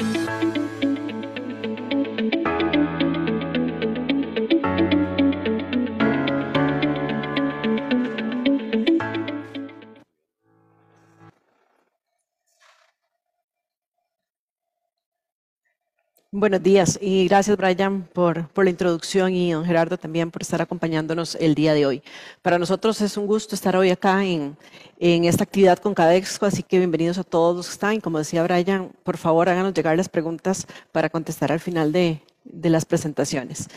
thank 0.00 0.56
you. 0.56 0.59
Buenos 16.40 16.62
días 16.62 16.98
y 17.02 17.28
gracias 17.28 17.54
Brian 17.58 18.08
por, 18.14 18.48
por, 18.48 18.64
la 18.64 18.70
introducción 18.70 19.34
y 19.34 19.52
don 19.52 19.62
Gerardo 19.62 19.98
también 19.98 20.30
por 20.30 20.40
estar 20.40 20.62
acompañándonos 20.62 21.34
el 21.34 21.54
día 21.54 21.74
de 21.74 21.84
hoy. 21.84 22.02
Para 22.40 22.58
nosotros 22.58 22.98
es 23.02 23.18
un 23.18 23.26
gusto 23.26 23.54
estar 23.54 23.76
hoy 23.76 23.90
acá 23.90 24.24
en, 24.24 24.56
en 24.98 25.26
esta 25.26 25.44
actividad 25.44 25.78
con 25.80 25.92
Cadexco, 25.92 26.46
así 26.46 26.62
que 26.62 26.78
bienvenidos 26.78 27.18
a 27.18 27.24
todos 27.24 27.54
los 27.54 27.66
que 27.66 27.72
están. 27.74 28.00
Como 28.00 28.16
decía 28.16 28.42
Brian, 28.42 28.90
por 29.02 29.18
favor 29.18 29.50
háganos 29.50 29.74
llegar 29.74 29.98
las 29.98 30.08
preguntas 30.08 30.66
para 30.92 31.10
contestar 31.10 31.52
al 31.52 31.60
final 31.60 31.92
de, 31.92 32.22
de 32.44 32.70
las 32.70 32.86
presentaciones. 32.86 33.68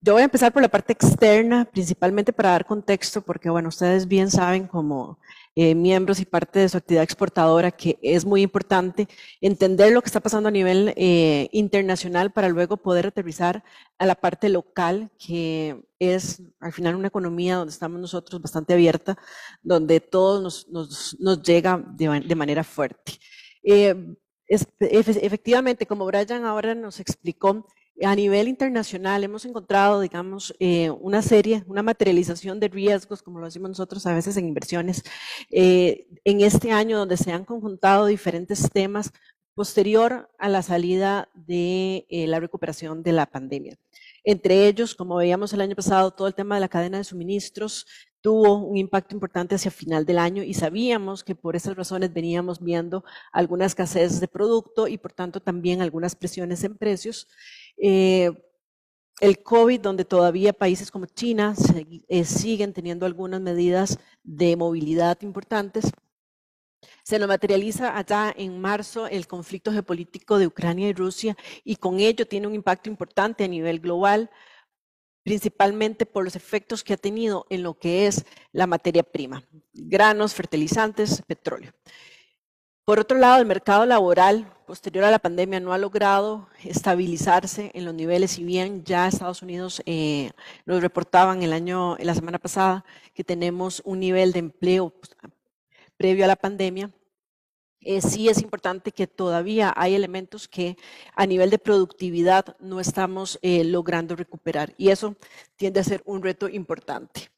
Yo 0.00 0.12
voy 0.12 0.22
a 0.22 0.26
empezar 0.26 0.52
por 0.52 0.62
la 0.62 0.68
parte 0.68 0.92
externa, 0.92 1.64
principalmente 1.64 2.32
para 2.32 2.50
dar 2.50 2.64
contexto, 2.64 3.20
porque 3.20 3.50
bueno, 3.50 3.68
ustedes 3.68 4.06
bien 4.06 4.30
saben 4.30 4.68
como 4.68 5.18
eh, 5.56 5.74
miembros 5.74 6.20
y 6.20 6.24
parte 6.24 6.60
de 6.60 6.68
su 6.68 6.76
actividad 6.76 7.02
exportadora, 7.02 7.72
que 7.72 7.98
es 8.00 8.24
muy 8.24 8.42
importante 8.42 9.08
entender 9.40 9.92
lo 9.92 10.00
que 10.00 10.06
está 10.06 10.20
pasando 10.20 10.50
a 10.50 10.52
nivel 10.52 10.94
eh, 10.96 11.48
internacional 11.50 12.30
para 12.30 12.48
luego 12.48 12.76
poder 12.76 13.08
aterrizar 13.08 13.64
a 13.98 14.06
la 14.06 14.14
parte 14.14 14.48
local, 14.48 15.10
que 15.18 15.82
es 15.98 16.42
al 16.60 16.72
final 16.72 16.94
una 16.94 17.08
economía 17.08 17.56
donde 17.56 17.72
estamos 17.72 18.00
nosotros 18.00 18.40
bastante 18.40 18.74
abierta, 18.74 19.18
donde 19.64 19.98
todo 19.98 20.40
nos, 20.40 20.68
nos, 20.68 21.16
nos 21.18 21.42
llega 21.42 21.76
de, 21.76 22.20
de, 22.20 22.34
manera 22.36 22.62
fuerte. 22.62 23.14
Eh, 23.64 23.96
es, 24.46 24.68
efectivamente, 24.78 25.86
como 25.86 26.06
Brian 26.06 26.44
ahora 26.44 26.76
nos 26.76 27.00
explicó, 27.00 27.66
a 28.02 28.14
nivel 28.14 28.48
internacional 28.48 29.24
hemos 29.24 29.44
encontrado, 29.44 30.00
digamos, 30.00 30.54
eh, 30.60 30.90
una 30.90 31.22
serie, 31.22 31.64
una 31.66 31.82
materialización 31.82 32.60
de 32.60 32.68
riesgos, 32.68 33.22
como 33.22 33.38
lo 33.40 33.46
decimos 33.46 33.70
nosotros 33.70 34.06
a 34.06 34.14
veces 34.14 34.36
en 34.36 34.46
inversiones, 34.46 35.02
eh, 35.50 36.06
en 36.24 36.40
este 36.40 36.72
año 36.72 36.98
donde 36.98 37.16
se 37.16 37.32
han 37.32 37.44
conjuntado 37.44 38.06
diferentes 38.06 38.70
temas 38.70 39.12
posterior 39.54 40.30
a 40.38 40.48
la 40.48 40.62
salida 40.62 41.28
de 41.34 42.06
eh, 42.10 42.28
la 42.28 42.38
recuperación 42.38 43.02
de 43.02 43.12
la 43.12 43.26
pandemia. 43.26 43.76
Entre 44.22 44.68
ellos, 44.68 44.94
como 44.94 45.16
veíamos 45.16 45.52
el 45.52 45.60
año 45.60 45.74
pasado, 45.74 46.12
todo 46.12 46.28
el 46.28 46.34
tema 46.34 46.54
de 46.54 46.60
la 46.60 46.68
cadena 46.68 46.98
de 46.98 47.04
suministros 47.04 47.86
tuvo 48.20 48.58
un 48.58 48.76
impacto 48.76 49.14
importante 49.14 49.54
hacia 49.54 49.70
final 49.70 50.04
del 50.04 50.18
año 50.18 50.42
y 50.42 50.54
sabíamos 50.54 51.24
que 51.24 51.34
por 51.34 51.56
esas 51.56 51.76
razones 51.76 52.12
veníamos 52.12 52.62
viendo 52.62 53.04
alguna 53.32 53.66
escasez 53.66 54.20
de 54.20 54.28
producto 54.28 54.88
y 54.88 54.98
por 54.98 55.12
tanto 55.12 55.40
también 55.40 55.82
algunas 55.82 56.14
presiones 56.16 56.64
en 56.64 56.76
precios. 56.76 57.28
Eh, 57.80 58.30
el 59.20 59.42
COVID, 59.42 59.80
donde 59.80 60.04
todavía 60.04 60.52
países 60.52 60.90
como 60.90 61.06
China 61.06 61.54
eh, 62.08 62.24
siguen 62.24 62.72
teniendo 62.72 63.04
algunas 63.06 63.40
medidas 63.40 63.98
de 64.22 64.56
movilidad 64.56 65.18
importantes. 65.22 65.90
Se 67.02 67.18
nos 67.18 67.28
materializa 67.28 67.96
allá 67.96 68.32
en 68.36 68.60
marzo 68.60 69.08
el 69.08 69.26
conflicto 69.26 69.72
geopolítico 69.72 70.38
de 70.38 70.46
Ucrania 70.46 70.88
y 70.88 70.92
Rusia 70.92 71.36
y 71.64 71.76
con 71.76 71.98
ello 71.98 72.26
tiene 72.26 72.46
un 72.46 72.54
impacto 72.54 72.88
importante 72.88 73.44
a 73.44 73.48
nivel 73.48 73.80
global, 73.80 74.30
principalmente 75.24 76.06
por 76.06 76.24
los 76.24 76.36
efectos 76.36 76.84
que 76.84 76.92
ha 76.92 76.96
tenido 76.96 77.46
en 77.50 77.64
lo 77.64 77.74
que 77.74 78.06
es 78.06 78.24
la 78.52 78.68
materia 78.68 79.02
prima, 79.02 79.42
granos, 79.72 80.34
fertilizantes, 80.34 81.22
petróleo. 81.26 81.72
Por 82.88 83.00
otro 83.00 83.18
lado, 83.18 83.38
el 83.38 83.44
mercado 83.44 83.84
laboral 83.84 84.50
posterior 84.66 85.04
a 85.04 85.10
la 85.10 85.18
pandemia 85.18 85.60
no 85.60 85.74
ha 85.74 85.76
logrado 85.76 86.48
estabilizarse 86.64 87.70
en 87.74 87.84
los 87.84 87.92
niveles, 87.92 88.30
si 88.30 88.44
bien 88.44 88.82
ya 88.82 89.06
Estados 89.06 89.42
Unidos 89.42 89.82
eh, 89.84 90.30
nos 90.64 90.80
reportaban 90.80 91.42
el 91.42 91.52
año, 91.52 91.98
la 91.98 92.14
semana 92.14 92.38
pasada 92.38 92.86
que 93.12 93.24
tenemos 93.24 93.82
un 93.84 94.00
nivel 94.00 94.32
de 94.32 94.38
empleo 94.38 94.88
pues, 94.88 95.14
previo 95.98 96.24
a 96.24 96.28
la 96.28 96.36
pandemia, 96.36 96.90
eh, 97.82 98.00
sí 98.00 98.30
es 98.30 98.40
importante 98.40 98.90
que 98.90 99.06
todavía 99.06 99.70
hay 99.76 99.94
elementos 99.94 100.48
que 100.48 100.78
a 101.14 101.26
nivel 101.26 101.50
de 101.50 101.58
productividad 101.58 102.56
no 102.58 102.80
estamos 102.80 103.38
eh, 103.42 103.64
logrando 103.64 104.16
recuperar 104.16 104.72
y 104.78 104.88
eso 104.88 105.14
tiende 105.56 105.80
a 105.80 105.84
ser 105.84 106.02
un 106.06 106.22
reto 106.22 106.48
importante. 106.48 107.30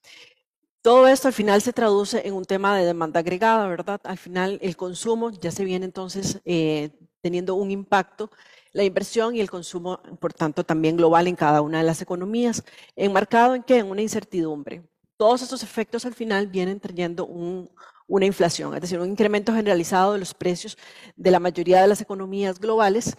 Todo 0.83 1.07
esto 1.09 1.29
al 1.29 1.35
final 1.35 1.61
se 1.61 1.75
traduce 1.75 2.27
en 2.27 2.33
un 2.33 2.47
tema 2.47 2.75
de 2.77 2.87
demanda 2.87 3.21
agregada, 3.21 3.69
¿verdad? 3.69 4.01
Al 4.05 4.17
final 4.17 4.59
el 4.63 4.77
consumo 4.77 5.31
ya 5.31 5.51
se 5.51 5.65
viene 5.65 5.85
entonces 5.85 6.41
eh, 6.47 6.91
teniendo 7.21 7.55
un 7.55 7.71
impacto, 7.71 8.31
la 8.73 8.85
inversión 8.85 9.37
y 9.37 9.41
el 9.41 9.51
consumo, 9.51 10.01
por 10.19 10.33
tanto, 10.33 10.65
también 10.65 10.97
global 10.97 11.27
en 11.27 11.37
cada 11.37 11.61
una 11.61 11.79
de 11.79 11.85
las 11.85 12.01
economías, 12.01 12.65
enmarcado 12.97 13.55
en 13.55 13.63
qué? 13.63 13.79
En 13.79 13.91
una 13.91 14.01
incertidumbre. 14.01 14.83
Todos 15.19 15.43
estos 15.43 15.63
efectos 15.63 16.07
al 16.07 16.15
final 16.15 16.47
vienen 16.47 16.81
trayendo 16.81 17.27
una 17.27 18.25
inflación, 18.25 18.75
es 18.75 18.81
decir, 18.81 18.99
un 18.99 19.11
incremento 19.11 19.53
generalizado 19.53 20.15
de 20.15 20.19
los 20.19 20.33
precios 20.33 20.79
de 21.15 21.31
la 21.31 21.41
mayoría 21.41 21.83
de 21.83 21.89
las 21.89 22.01
economías 22.01 22.59
globales 22.59 23.17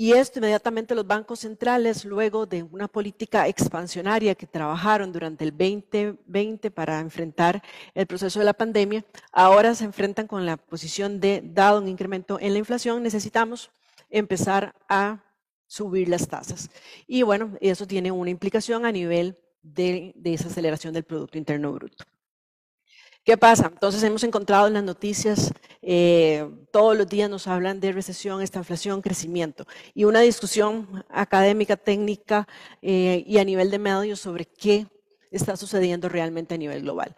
y 0.00 0.12
esto 0.12 0.38
inmediatamente 0.38 0.94
los 0.94 1.08
bancos 1.08 1.40
centrales, 1.40 2.04
luego 2.04 2.46
de 2.46 2.62
una 2.62 2.86
política 2.86 3.48
expansionaria 3.48 4.36
que 4.36 4.46
trabajaron 4.46 5.10
durante 5.10 5.42
el 5.42 5.50
2020 5.50 6.70
para 6.70 7.00
enfrentar 7.00 7.60
el 7.94 8.06
proceso 8.06 8.38
de 8.38 8.44
la 8.44 8.54
pandemia, 8.54 9.04
ahora 9.32 9.74
se 9.74 9.82
enfrentan 9.82 10.28
con 10.28 10.46
la 10.46 10.56
posición 10.56 11.18
de, 11.18 11.42
dado 11.44 11.80
un 11.80 11.88
incremento 11.88 12.38
en 12.40 12.52
la 12.52 12.60
inflación, 12.60 13.02
necesitamos 13.02 13.72
empezar 14.08 14.72
a 14.88 15.18
subir 15.66 16.08
las 16.08 16.28
tasas. 16.28 16.70
Y 17.08 17.22
bueno, 17.22 17.56
eso 17.60 17.84
tiene 17.84 18.12
una 18.12 18.30
implicación 18.30 18.86
a 18.86 18.92
nivel 18.92 19.36
de, 19.62 20.12
de 20.14 20.34
esa 20.34 20.46
aceleración 20.46 20.94
del 20.94 21.02
Producto 21.02 21.38
Interno 21.38 21.72
Bruto. 21.72 22.04
¿Qué 23.28 23.36
pasa? 23.36 23.66
Entonces 23.70 24.02
hemos 24.04 24.24
encontrado 24.24 24.68
en 24.68 24.72
las 24.72 24.82
noticias, 24.82 25.52
eh, 25.82 26.48
todos 26.72 26.96
los 26.96 27.06
días 27.06 27.28
nos 27.28 27.46
hablan 27.46 27.78
de 27.78 27.92
recesión, 27.92 28.40
esta 28.40 28.60
inflación, 28.60 29.02
crecimiento, 29.02 29.66
y 29.92 30.04
una 30.04 30.20
discusión 30.20 31.04
académica, 31.10 31.76
técnica 31.76 32.48
eh, 32.80 33.22
y 33.26 33.36
a 33.36 33.44
nivel 33.44 33.70
de 33.70 33.78
medios 33.78 34.18
sobre 34.18 34.46
qué 34.46 34.86
está 35.30 35.58
sucediendo 35.58 36.08
realmente 36.08 36.54
a 36.54 36.56
nivel 36.56 36.80
global. 36.80 37.14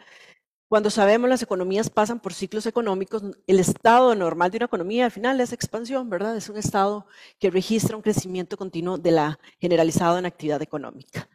Cuando 0.67 0.91
sabemos 0.91 1.31
las 1.31 1.43
economías 1.43 1.89
pasan 1.89 2.19
por 2.19 2.35
ciclos 2.35 2.67
económicos, 2.67 3.23
el 3.47 3.61
estado 3.61 4.13
normal 4.17 4.51
de 4.51 4.57
una 4.57 4.67
economía 4.67 5.05
al 5.05 5.13
final 5.13 5.41
es 5.41 5.53
expansión, 5.53 6.11
¿verdad? 6.11 6.37
Es 6.37 6.49
un 6.49 6.57
estado 6.57 7.07
que 7.39 7.51
registra 7.51 7.95
un 7.95 8.03
crecimiento 8.03 8.57
continuo 8.57 8.99
de 8.99 9.13
la 9.13 9.39
generalizado 9.61 10.19
en 10.19 10.27
actividad 10.27 10.61
económica. 10.61 11.29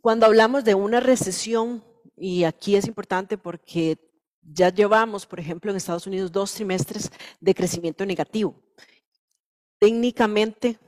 Cuando 0.00 0.26
hablamos 0.26 0.64
de 0.64 0.74
una 0.74 0.98
recesión 0.98 1.84
y 2.16 2.44
aquí 2.44 2.76
es 2.76 2.86
importante 2.86 3.36
porque 3.36 3.98
ya 4.42 4.70
llevamos, 4.70 5.26
por 5.26 5.40
ejemplo, 5.40 5.70
en 5.70 5.76
Estados 5.76 6.06
Unidos 6.06 6.32
dos 6.32 6.54
trimestres 6.54 7.10
de 7.40 7.54
crecimiento 7.54 8.06
negativo. 8.06 8.62
Técnicamente 9.78 10.78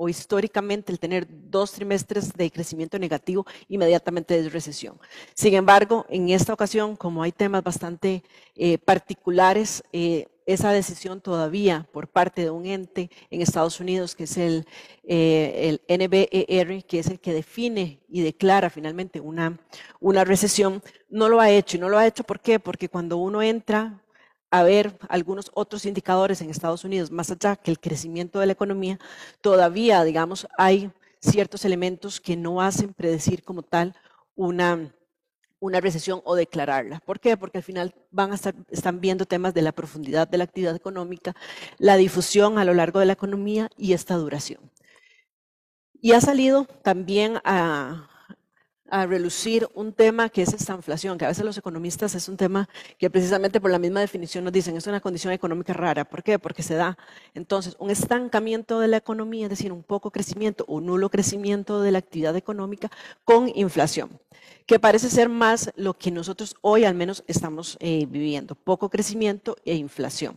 o 0.00 0.08
históricamente 0.08 0.92
el 0.92 1.00
tener 1.00 1.26
dos 1.28 1.72
trimestres 1.72 2.32
de 2.32 2.52
crecimiento 2.52 3.00
negativo 3.00 3.44
inmediatamente 3.68 4.38
es 4.38 4.52
recesión. 4.52 4.96
Sin 5.34 5.54
embargo, 5.54 6.06
en 6.08 6.28
esta 6.28 6.52
ocasión, 6.52 6.94
como 6.94 7.24
hay 7.24 7.32
temas 7.32 7.64
bastante 7.64 8.22
eh, 8.54 8.78
particulares, 8.78 9.82
eh, 9.92 10.28
esa 10.46 10.70
decisión 10.70 11.20
todavía 11.20 11.86
por 11.92 12.06
parte 12.06 12.42
de 12.42 12.50
un 12.50 12.64
ente 12.64 13.10
en 13.28 13.42
Estados 13.42 13.80
Unidos, 13.80 14.14
que 14.14 14.24
es 14.24 14.38
el, 14.38 14.66
eh, 15.02 15.78
NBER, 15.88 16.84
que 16.84 17.00
es 17.00 17.08
el 17.08 17.18
que 17.18 17.34
define 17.34 17.98
y 18.08 18.22
declara 18.22 18.70
finalmente 18.70 19.20
una, 19.20 19.58
una 19.98 20.24
recesión, 20.24 20.80
no 21.10 21.28
lo 21.28 21.40
ha 21.40 21.50
hecho. 21.50 21.76
¿Y 21.76 21.80
no 21.80 21.88
lo 21.88 21.98
ha 21.98 22.06
hecho 22.06 22.22
por 22.22 22.38
qué? 22.38 22.60
Porque 22.60 22.88
cuando 22.88 23.16
uno 23.16 23.42
entra 23.42 24.00
a 24.50 24.62
ver 24.62 24.98
algunos 25.08 25.50
otros 25.54 25.84
indicadores 25.84 26.40
en 26.40 26.50
Estados 26.50 26.84
Unidos, 26.84 27.10
más 27.10 27.30
allá 27.30 27.56
que 27.56 27.70
el 27.70 27.80
crecimiento 27.80 28.40
de 28.40 28.46
la 28.46 28.52
economía, 28.52 28.98
todavía, 29.40 30.02
digamos, 30.04 30.48
hay 30.56 30.90
ciertos 31.20 31.64
elementos 31.64 32.20
que 32.20 32.36
no 32.36 32.62
hacen 32.62 32.94
predecir 32.94 33.42
como 33.42 33.62
tal 33.62 33.94
una, 34.34 34.94
una 35.60 35.80
recesión 35.80 36.22
o 36.24 36.34
declararla. 36.34 37.00
¿Por 37.00 37.20
qué? 37.20 37.36
Porque 37.36 37.58
al 37.58 37.64
final 37.64 37.94
van 38.10 38.32
a 38.32 38.36
estar, 38.36 38.54
están 38.70 39.00
viendo 39.00 39.26
temas 39.26 39.52
de 39.52 39.62
la 39.62 39.72
profundidad 39.72 40.28
de 40.28 40.38
la 40.38 40.44
actividad 40.44 40.76
económica, 40.76 41.34
la 41.78 41.96
difusión 41.96 42.58
a 42.58 42.64
lo 42.64 42.74
largo 42.74 43.00
de 43.00 43.06
la 43.06 43.12
economía 43.14 43.68
y 43.76 43.92
esta 43.92 44.14
duración. 44.14 44.70
Y 46.00 46.12
ha 46.12 46.20
salido 46.20 46.64
también 46.64 47.40
a, 47.44 48.08
a 48.90 49.06
relucir 49.06 49.68
un 49.74 49.92
tema 49.92 50.28
que 50.28 50.42
es 50.42 50.52
esta 50.52 50.74
inflación, 50.74 51.18
que 51.18 51.24
a 51.24 51.28
veces 51.28 51.44
los 51.44 51.58
economistas 51.58 52.14
es 52.14 52.28
un 52.28 52.36
tema 52.36 52.68
que 52.98 53.10
precisamente 53.10 53.60
por 53.60 53.70
la 53.70 53.78
misma 53.78 54.00
definición 54.00 54.44
nos 54.44 54.52
dicen 54.52 54.76
es 54.76 54.86
una 54.86 55.00
condición 55.00 55.32
económica 55.32 55.72
rara. 55.72 56.04
¿Por 56.04 56.22
qué? 56.22 56.38
Porque 56.38 56.62
se 56.62 56.74
da 56.74 56.96
entonces 57.34 57.76
un 57.78 57.90
estancamiento 57.90 58.80
de 58.80 58.88
la 58.88 58.96
economía, 58.96 59.44
es 59.44 59.50
decir, 59.50 59.72
un 59.72 59.82
poco 59.82 60.10
crecimiento 60.10 60.64
o 60.68 60.80
nulo 60.80 61.10
crecimiento 61.10 61.80
de 61.82 61.92
la 61.92 61.98
actividad 61.98 62.36
económica 62.36 62.90
con 63.24 63.50
inflación, 63.54 64.10
que 64.66 64.78
parece 64.78 65.10
ser 65.10 65.28
más 65.28 65.70
lo 65.76 65.94
que 65.94 66.10
nosotros 66.10 66.56
hoy 66.60 66.84
al 66.84 66.94
menos 66.94 67.24
estamos 67.26 67.76
eh, 67.80 68.06
viviendo, 68.08 68.54
poco 68.54 68.88
crecimiento 68.88 69.56
e 69.64 69.74
inflación. 69.74 70.36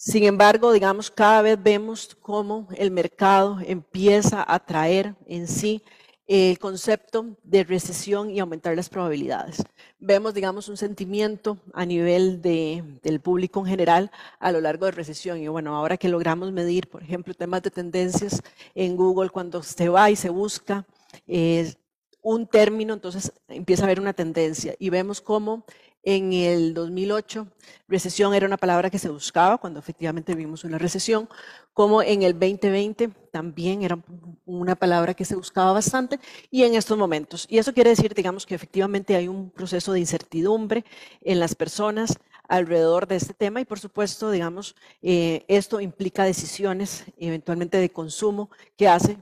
Sin 0.00 0.22
embargo, 0.22 0.70
digamos, 0.72 1.10
cada 1.10 1.42
vez 1.42 1.60
vemos 1.60 2.16
cómo 2.22 2.68
el 2.76 2.92
mercado 2.92 3.58
empieza 3.66 4.44
a 4.46 4.64
traer 4.64 5.16
en 5.26 5.48
sí 5.48 5.82
el 6.28 6.58
concepto 6.58 7.38
de 7.42 7.64
recesión 7.64 8.30
y 8.30 8.38
aumentar 8.38 8.76
las 8.76 8.90
probabilidades. 8.90 9.64
Vemos, 9.98 10.34
digamos, 10.34 10.68
un 10.68 10.76
sentimiento 10.76 11.56
a 11.72 11.86
nivel 11.86 12.42
del 12.42 13.20
público 13.20 13.60
en 13.60 13.66
general 13.66 14.10
a 14.38 14.52
lo 14.52 14.60
largo 14.60 14.84
de 14.84 14.92
recesión. 14.92 15.38
Y 15.38 15.48
bueno, 15.48 15.74
ahora 15.74 15.96
que 15.96 16.08
logramos 16.08 16.52
medir, 16.52 16.86
por 16.88 17.02
ejemplo, 17.02 17.32
temas 17.32 17.62
de 17.62 17.70
tendencias 17.70 18.42
en 18.74 18.94
Google, 18.96 19.30
cuando 19.30 19.62
se 19.62 19.88
va 19.88 20.10
y 20.10 20.16
se 20.16 20.28
busca 20.28 20.86
eh, 21.26 21.72
un 22.20 22.46
término, 22.46 22.92
entonces 22.92 23.32
empieza 23.48 23.84
a 23.84 23.86
haber 23.86 23.98
una 23.98 24.12
tendencia. 24.12 24.74
Y 24.78 24.90
vemos 24.90 25.22
cómo 25.22 25.64
en 26.02 26.32
el 26.32 26.74
2008, 26.74 27.46
recesión 27.88 28.34
era 28.34 28.46
una 28.46 28.56
palabra 28.56 28.90
que 28.90 28.98
se 28.98 29.08
buscaba 29.08 29.58
cuando 29.58 29.80
efectivamente 29.80 30.34
vimos 30.34 30.64
una 30.64 30.78
recesión, 30.78 31.28
como 31.74 32.02
en 32.02 32.22
el 32.22 32.32
2020 32.32 33.08
también 33.30 33.82
era 33.82 33.98
una 34.46 34.74
palabra 34.74 35.14
que 35.14 35.24
se 35.24 35.36
buscaba 35.36 35.72
bastante 35.72 36.18
y 36.50 36.64
en 36.64 36.74
estos 36.74 36.98
momentos. 36.98 37.46
Y 37.48 37.58
eso 37.58 37.72
quiere 37.72 37.90
decir, 37.90 38.14
digamos, 38.14 38.46
que 38.46 38.54
efectivamente 38.54 39.16
hay 39.16 39.28
un 39.28 39.50
proceso 39.50 39.92
de 39.92 40.00
incertidumbre 40.00 40.84
en 41.20 41.40
las 41.40 41.54
personas 41.54 42.18
alrededor 42.48 43.06
de 43.06 43.16
este 43.16 43.34
tema 43.34 43.60
y 43.60 43.64
por 43.64 43.78
supuesto, 43.78 44.30
digamos, 44.30 44.74
eh, 45.02 45.44
esto 45.48 45.80
implica 45.80 46.24
decisiones 46.24 47.04
eventualmente 47.18 47.76
de 47.78 47.90
consumo 47.90 48.50
que 48.76 48.88
hace 48.88 49.18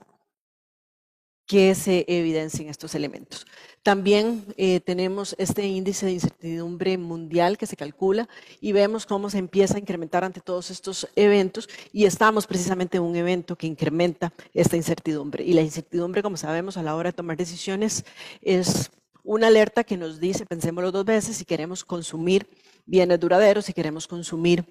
que 1.47 1.75
se 1.77 2.05
evidencien 2.09 2.69
estos 2.69 2.95
elementos. 2.95 3.47
También 3.83 4.45
eh, 4.57 4.81
tenemos 4.81 5.37
este 5.39 5.65
índice 5.65 6.07
de 6.07 6.13
incertidumbre 6.13 6.99
mundial 6.99 7.57
que 7.57 7.67
se 7.67 7.77
calcula 7.77 8.29
y 8.61 8.73
vemos 8.73 9.07
cómo 9.07 9.31
se 9.31 9.39
empieza 9.39 9.77
a 9.77 9.79
incrementar 9.79 10.25
ante 10.25 10.41
todos 10.41 10.73
estos 10.73 11.09
eventos 11.15 11.69
y 11.93 12.05
estamos 12.05 12.49
precisamente 12.49 12.97
en 12.97 13.05
un 13.05 13.15
evento 13.15 13.55
que 13.55 13.69
incrementa 13.69 14.33
esta 14.55 14.77
incertidumbre. 14.77 15.45
Y 15.45 15.53
la 15.53 15.63
incertidumbre, 15.63 16.21
como 16.21 16.37
sabemos, 16.37 16.77
a 16.77 16.83
la 16.83 16.97
hora 16.97 17.11
de 17.11 17.17
tomar 17.17 17.37
decisiones 17.37 18.05
es 18.43 18.91
una 19.23 19.47
alerta 19.47 19.85
que 19.85 19.97
nos 19.97 20.19
dice, 20.19 20.47
pensémoslo 20.47 20.91
dos 20.91 21.05
veces, 21.05 21.37
si 21.37 21.45
queremos 21.45 21.85
consumir 21.85 22.49
bienes 22.87 23.21
duraderos, 23.21 23.67
si 23.67 23.73
queremos 23.73 24.09
consumir 24.09 24.65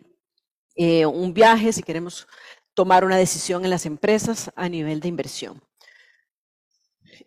eh, 0.75 1.05
un 1.05 1.33
viaje, 1.33 1.71
si 1.71 1.83
queremos 1.83 2.27
tomar 2.73 3.05
una 3.05 3.15
decisión 3.15 3.63
en 3.63 3.69
las 3.69 3.85
empresas 3.85 4.51
a 4.55 4.67
nivel 4.67 4.99
de 4.99 5.07
inversión. 5.07 5.61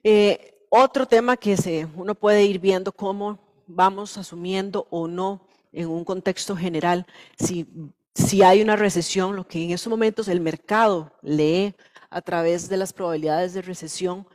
Eh, 0.03 0.55
otro 0.71 1.07
tema 1.07 1.37
que 1.37 1.57
se, 1.57 1.87
uno 1.95 2.15
puede 2.15 2.45
ir 2.45 2.59
viendo 2.59 2.93
cómo 2.93 3.39
vamos 3.67 4.19
asumiendo 4.19 4.87
o 4.91 5.09
no 5.09 5.47
en 5.73 5.89
un 5.89 6.05
contexto 6.05 6.57
general 6.57 7.07
si, 7.39 7.67
si 8.15 8.43
hay 8.43 8.63
una 8.63 8.77
recesión, 8.77 9.37
lo 9.37 9.47
que 9.47 9.63
en 9.63 9.71
estos 9.71 9.91
momentos 9.91 10.29
el 10.29 10.41
mercado 10.41 11.13
lee 11.23 11.75
a 12.11 12.21
través 12.21 12.69
de 12.69 12.77
las 12.77 12.93
probabilidades 12.93 13.55
de 13.55 13.63
recesión 13.63 14.27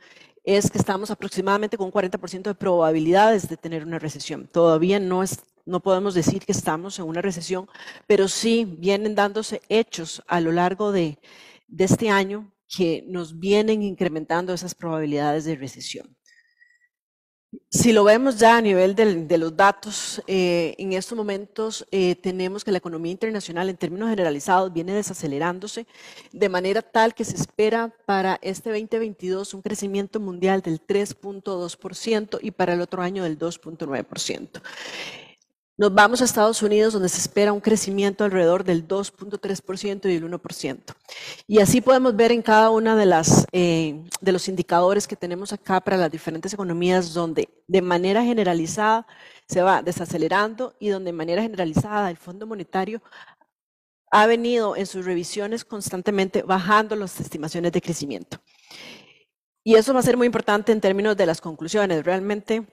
es 0.44 0.70
que 0.70 0.78
estamos 0.78 1.10
aproximadamente 1.10 1.76
con 1.76 1.86
un 1.86 1.92
40% 1.92 2.42
de 2.42 2.54
probabilidades 2.54 3.48
de 3.48 3.56
tener 3.56 3.84
una 3.84 3.98
recesión. 3.98 4.46
Todavía 4.46 5.00
no, 5.00 5.22
es, 5.22 5.40
no 5.64 5.80
podemos 5.80 6.14
decir 6.14 6.44
que 6.44 6.52
estamos 6.52 6.98
en 6.98 7.06
una 7.06 7.22
recesión, 7.22 7.68
pero 8.06 8.28
sí 8.28 8.64
vienen 8.78 9.14
dándose 9.14 9.62
hechos 9.68 10.22
a 10.26 10.40
lo 10.40 10.52
largo 10.52 10.92
de 10.92 11.18
este 11.78 12.10
año 12.10 12.53
que 12.68 13.04
nos 13.06 13.38
vienen 13.38 13.82
incrementando 13.82 14.52
esas 14.52 14.74
probabilidades 14.74 15.44
de 15.44 15.56
recesión. 15.56 16.16
Si 17.70 17.92
lo 17.92 18.04
vemos 18.04 18.38
ya 18.38 18.56
a 18.56 18.60
nivel 18.60 18.94
de, 18.94 19.38
los 19.38 19.56
datos, 19.56 20.22
eh, 20.26 20.74
en 20.78 20.92
estos 20.92 21.16
momentos 21.16 21.86
eh, 21.90 22.16
tenemos 22.16 22.64
que 22.64 22.72
la 22.72 22.78
economía 22.78 23.12
internacional 23.12 23.68
en 23.68 23.76
términos 23.76 24.10
generalizados 24.10 24.72
viene 24.72 24.92
desacelerándose 24.92 25.86
de 26.32 26.48
manera 26.48 26.82
tal 26.82 27.14
que 27.14 27.24
se 27.24 27.36
espera 27.36 27.94
para 28.06 28.38
este 28.42 28.70
2022 28.70 29.54
un 29.54 29.62
crecimiento 29.62 30.20
mundial 30.20 30.62
del 30.62 30.84
3.2% 30.84 32.38
y 32.42 32.50
para 32.50 32.74
el 32.74 32.80
otro 32.80 33.02
año 33.02 33.24
del 33.24 33.38
2.9%. 33.38 34.60
Nos 35.76 35.92
vamos 35.92 36.22
a 36.22 36.24
Estados 36.24 36.62
Unidos, 36.62 36.92
donde 36.92 37.08
se 37.08 37.18
espera 37.18 37.52
un 37.52 37.60
crecimiento 37.60 38.22
alrededor 38.22 38.62
del 38.62 38.86
2.3% 38.86 40.08
y 40.08 40.14
el 40.14 40.30
1%. 40.30 40.78
Y 41.48 41.58
así 41.58 41.80
podemos 41.80 42.14
ver 42.14 42.30
en 42.30 42.42
cada 42.42 42.70
uno 42.70 42.94
de, 42.94 43.22
eh, 43.50 44.04
de 44.20 44.32
los 44.32 44.46
indicadores 44.46 45.08
que 45.08 45.16
tenemos 45.16 45.52
acá 45.52 45.80
para 45.80 45.96
las 45.96 46.12
diferentes 46.12 46.54
economías, 46.54 47.12
donde 47.12 47.48
de 47.66 47.82
manera 47.82 48.22
generalizada 48.22 49.04
se 49.48 49.62
va 49.62 49.82
desacelerando 49.82 50.76
y 50.78 50.90
donde 50.90 51.08
de 51.08 51.16
manera 51.16 51.42
generalizada 51.42 52.08
el 52.08 52.18
Fondo 52.18 52.46
Monetario 52.46 53.02
ha 54.12 54.26
venido 54.26 54.76
en 54.76 54.86
sus 54.86 55.04
revisiones 55.04 55.64
constantemente 55.64 56.42
bajando 56.42 56.94
las 56.94 57.18
estimaciones 57.18 57.72
de 57.72 57.82
crecimiento. 57.82 58.38
Y 59.64 59.74
eso 59.74 59.92
va 59.92 59.98
a 59.98 60.04
ser 60.04 60.16
muy 60.16 60.26
importante 60.26 60.70
en 60.70 60.80
términos 60.80 61.16
de 61.16 61.26
las 61.26 61.40
conclusiones. 61.40 62.04
Realmente 62.04 62.64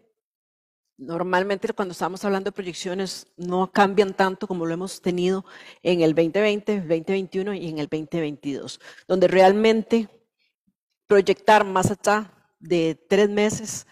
Normalmente 1.01 1.73
cuando 1.73 1.93
estamos 1.93 2.23
hablando 2.25 2.49
de 2.49 2.51
proyecciones 2.51 3.25
no 3.35 3.71
cambian 3.71 4.13
tanto 4.13 4.45
como 4.45 4.67
lo 4.67 4.73
hemos 4.75 5.01
tenido 5.01 5.43
en 5.81 6.01
el 6.01 6.13
2020, 6.13 6.81
2021 6.81 7.55
y 7.55 7.69
en 7.69 7.79
el 7.79 7.87
2022, 7.87 8.79
donde 9.07 9.27
realmente 9.27 10.07
proyectar 11.07 11.65
más 11.65 11.89
allá 11.89 12.31
de 12.59 12.93
tres 13.09 13.31
meses 13.31 13.87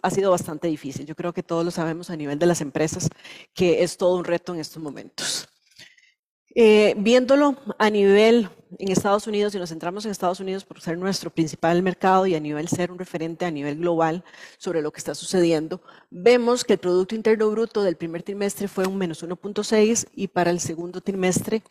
ha 0.00 0.10
sido 0.10 0.30
bastante 0.30 0.68
difícil. 0.68 1.04
Yo 1.06 1.16
creo 1.16 1.32
que 1.32 1.42
todos 1.42 1.64
lo 1.64 1.72
sabemos 1.72 2.08
a 2.10 2.16
nivel 2.16 2.38
de 2.38 2.46
las 2.46 2.60
empresas, 2.60 3.08
que 3.52 3.82
es 3.82 3.96
todo 3.96 4.14
un 4.14 4.24
reto 4.24 4.54
en 4.54 4.60
estos 4.60 4.80
momentos. 4.80 5.48
Eh, 6.54 6.94
viéndolo 6.98 7.56
a 7.78 7.90
nivel 7.90 8.48
en 8.78 8.90
Estados 8.90 9.26
Unidos, 9.26 9.54
y 9.54 9.58
nos 9.58 9.70
centramos 9.70 10.04
en 10.04 10.10
Estados 10.10 10.40
Unidos 10.40 10.64
por 10.64 10.80
ser 10.80 10.98
nuestro 10.98 11.30
principal 11.30 11.82
mercado 11.82 12.26
y 12.26 12.34
a 12.34 12.40
nivel 12.40 12.68
ser 12.68 12.92
un 12.92 12.98
referente 12.98 13.44
a 13.44 13.50
nivel 13.50 13.78
global 13.78 14.24
sobre 14.58 14.82
lo 14.82 14.92
que 14.92 14.98
está 14.98 15.14
sucediendo, 15.14 15.80
vemos 16.10 16.64
que 16.64 16.74
el 16.74 16.78
Producto 16.78 17.14
Interno 17.14 17.50
Bruto 17.50 17.82
del 17.82 17.96
primer 17.96 18.22
trimestre 18.22 18.68
fue 18.68 18.86
un 18.86 18.96
menos 18.96 19.22
1.6 19.22 20.08
y 20.14 20.28
para 20.28 20.50
el 20.50 20.60
segundo 20.60 21.00
trimestre 21.00 21.62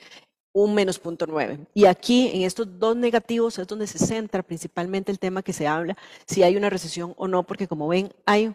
un 0.54 0.76
menos 0.76 1.02
0.9. 1.02 1.66
Y 1.74 1.86
aquí, 1.86 2.30
en 2.34 2.44
estos 2.44 2.68
dos 2.80 2.96
negativos, 2.96 3.58
es 3.60 3.68
donde 3.68 3.88
se 3.88 4.00
centra 4.00 4.44
principalmente 4.44 5.12
el 5.12 5.20
tema 5.20 5.42
que 5.44 5.54
se 5.54 5.68
habla, 5.68 5.98
si 6.28 6.44
hay 6.44 6.56
una 6.58 6.70
recesión 6.70 7.14
o 7.18 7.28
no, 7.28 7.44
porque 7.44 7.68
como 7.68 7.88
ven, 7.88 8.14
hay 8.26 8.54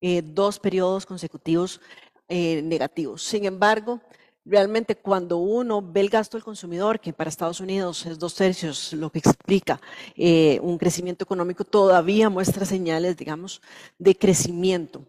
eh, 0.00 0.22
dos 0.22 0.58
periodos 0.58 1.06
consecutivos 1.06 1.80
eh, 2.28 2.62
negativos. 2.62 3.22
Sin 3.22 3.46
embargo, 3.46 4.00
realmente 4.48 4.96
cuando 4.96 5.38
uno 5.38 5.82
ve 5.82 6.00
el 6.00 6.08
gasto 6.08 6.36
del 6.36 6.44
consumidor, 6.44 7.00
que 7.00 7.12
para 7.12 7.28
Estados 7.28 7.60
Unidos 7.60 8.06
es 8.06 8.18
dos 8.18 8.34
tercios, 8.34 8.92
lo 8.94 9.10
que 9.10 9.18
explica 9.18 9.80
eh, 10.16 10.58
un 10.62 10.78
crecimiento 10.78 11.24
económico, 11.24 11.64
todavía 11.64 12.30
muestra 12.30 12.64
señales, 12.64 13.16
digamos, 13.16 13.60
de 13.98 14.16
crecimiento. 14.16 15.04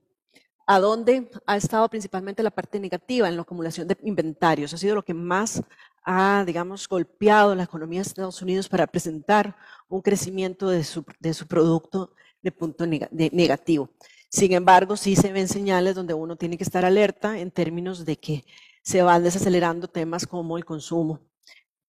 ¿A 0.67 0.79
dónde 0.79 1.31
ha 1.47 1.57
estado 1.57 1.89
principalmente 1.89 2.43
la 2.43 2.51
parte 2.51 2.79
negativa? 2.79 3.27
En 3.27 3.35
la 3.35 3.41
acumulación 3.41 3.87
de 3.87 3.97
inventarios. 4.03 4.71
Ha 4.71 4.77
sido 4.77 4.93
lo 4.93 5.03
que 5.03 5.15
más 5.15 5.63
ha, 6.03 6.43
digamos, 6.45 6.87
golpeado 6.87 7.55
la 7.55 7.63
economía 7.63 8.01
de 8.01 8.07
Estados 8.07 8.41
Unidos 8.41 8.69
para 8.69 8.85
presentar 8.85 9.55
un 9.87 10.01
crecimiento 10.01 10.69
de 10.69 10.83
su, 10.83 11.03
de 11.19 11.33
su 11.33 11.47
producto 11.47 12.13
de 12.41 12.51
punto 12.51 12.85
negativo. 12.85 13.89
Sin 14.29 14.53
embargo, 14.53 14.95
sí 14.95 15.15
se 15.15 15.33
ven 15.33 15.47
señales 15.47 15.95
donde 15.95 16.13
uno 16.13 16.35
tiene 16.35 16.57
que 16.57 16.63
estar 16.63 16.85
alerta 16.85 17.39
en 17.39 17.51
términos 17.51 18.05
de 18.05 18.17
que 18.17 18.45
se 18.83 19.01
van 19.01 19.23
desacelerando 19.23 19.87
temas 19.87 20.25
como 20.25 20.57
el 20.57 20.65
consumo, 20.65 21.19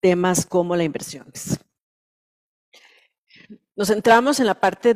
temas 0.01 0.47
como 0.47 0.75
la 0.75 0.85
inversión. 0.85 1.31
Nos 3.77 3.89
centramos 3.89 4.41
en 4.41 4.47
la 4.47 4.61
parte 4.61 4.95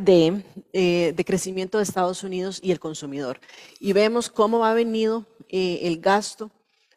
eh, 0.73 1.13
de, 1.17 1.25
crecimiento 1.25 1.79
de 1.79 1.85
Estados 1.85 2.23
Unidos 2.23 2.61
y 2.63 2.73
el 2.73 2.81
consumidor 2.81 3.41
y 3.81 3.93
vemos 3.93 4.29
cómo 4.29 4.65
ha 4.65 4.75
venido 4.75 5.27
eh, 5.49 5.81
el 5.83 6.01
gasto 6.01 6.51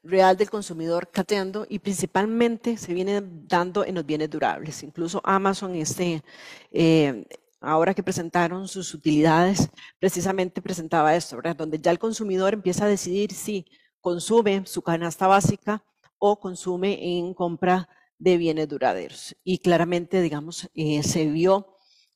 real 0.03 0.35
del 0.37 0.49
consumidor 0.49 1.09
cateando 1.11 1.65
y 1.69 1.79
principalmente 1.79 2.77
se 2.77 2.93
viene 2.93 3.21
dando 3.23 3.85
en 3.85 3.95
los 3.95 4.05
bienes 4.05 4.29
durables. 4.29 4.83
Incluso 4.83 5.21
Amazon, 5.23 5.75
este, 5.75 6.23
eh, 6.71 7.25
ahora 7.67 7.93
que 7.93 8.01
presentaron 8.01 8.69
sus 8.69 8.93
utilidades, 8.93 9.69
precisamente 9.99 10.61
presentaba 10.61 11.15
esto, 11.15 11.37
donde 11.57 11.79
ya 11.79 11.91
el 11.91 11.99
consumidor 11.99 12.53
empieza 12.53 12.85
a 12.85 12.87
decidir 12.87 13.33
si 13.33 13.65
consume 13.99 14.65
su 14.65 14.81
canasta 14.81 15.27
básica 15.27 15.83
o 16.17 16.39
consume 16.39 17.17
en 17.17 17.33
compra 17.33 17.89
de 18.17 18.37
bienes 18.37 18.69
duraderos. 18.69 19.35
Y 19.43 19.57
claramente, 19.57 20.21
digamos, 20.21 20.69
eh, 20.75 21.03
se 21.03 21.25
vio 21.25 21.75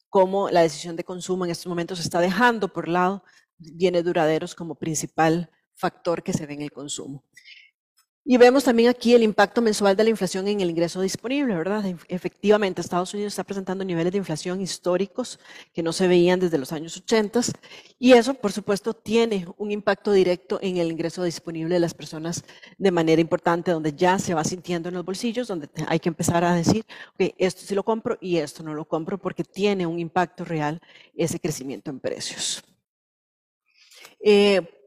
cómo 0.10 0.50
la 0.50 0.62
decisión 0.62 0.96
de 0.96 1.03
consumo 1.03 1.43
en 1.43 1.51
estos 1.51 1.67
momentos 1.67 2.00
está 2.00 2.22
dejando 2.22 2.72
por 2.72 2.88
lado 2.88 3.24
bienes 3.58 4.05
duraderos 4.05 4.55
como 4.55 4.75
principal 4.75 5.50
factor 5.74 6.24
que 6.24 6.31
se 6.31 6.46
ve 6.46 6.53
en 6.53 6.62
el 6.62 6.72
consumo. 6.72 7.25
Y 8.24 8.38
vemos 8.38 8.63
también 8.63 8.88
aquí 8.88 9.16
el 9.16 9.24
impacto 9.24 9.63
mensual 9.63 9.96
de 9.96 10.04
la 10.04 10.12
inflación 10.12 10.48
en 10.48 10.62
el 10.62 10.70
ingreso 10.70 11.01
disponible, 11.01 11.56
¿verdad? 11.56 11.84
Efectivamente, 12.08 12.80
Estados 12.80 13.12
Unidos 13.16 13.34
está 13.34 13.44
presentando 13.44 13.84
niveles 13.84 14.12
de 14.12 14.20
inflación 14.20 14.62
históricos 14.62 15.40
que 15.74 15.82
no 15.82 15.92
se 15.92 16.08
veían 16.08 16.40
desde 16.40 16.60
los 16.60 16.72
años 16.72 16.96
80 16.98 17.42
y 17.98 18.13
eso, 18.13 18.36
por 18.36 18.51
supuesto, 18.51 18.94
tiene 18.94 19.48
un 19.58 19.72
impacto 19.72 20.12
directo 20.12 20.60
en 20.62 20.78
el 20.78 20.92
ingreso 20.92 21.24
disponible 21.24 21.74
de 21.74 21.80
las 21.80 21.96
personas 21.96 22.44
de 22.78 22.92
manera 22.92 23.22
importante, 23.22 23.72
donde 23.72 23.94
ya 23.94 24.20
se 24.20 24.36
va 24.36 24.44
sintiendo 24.44 24.90
en 24.90 24.96
los 24.96 25.06
bolsillos, 25.06 25.48
donde 25.48 25.68
hay 25.88 26.00
que 26.00 26.10
empezar 26.10 26.44
a 26.44 26.54
decir, 26.54 26.86
ok, 27.16 27.34
esto 27.40 27.62
sí 27.66 27.74
lo 27.74 27.84
compro 27.84 28.20
y 28.22 28.38
esto 28.38 28.62
no 28.62 28.75
lo 28.75 28.86
compro 28.86 29.18
porque 29.18 29.44
tiene 29.44 29.88
un 29.88 29.98
impacto 30.00 30.46
real 30.46 30.80
ese 31.16 31.40
crecimiento 31.40 31.90
en 31.90 32.00
precios. 32.00 32.63
Eh, 34.24 34.81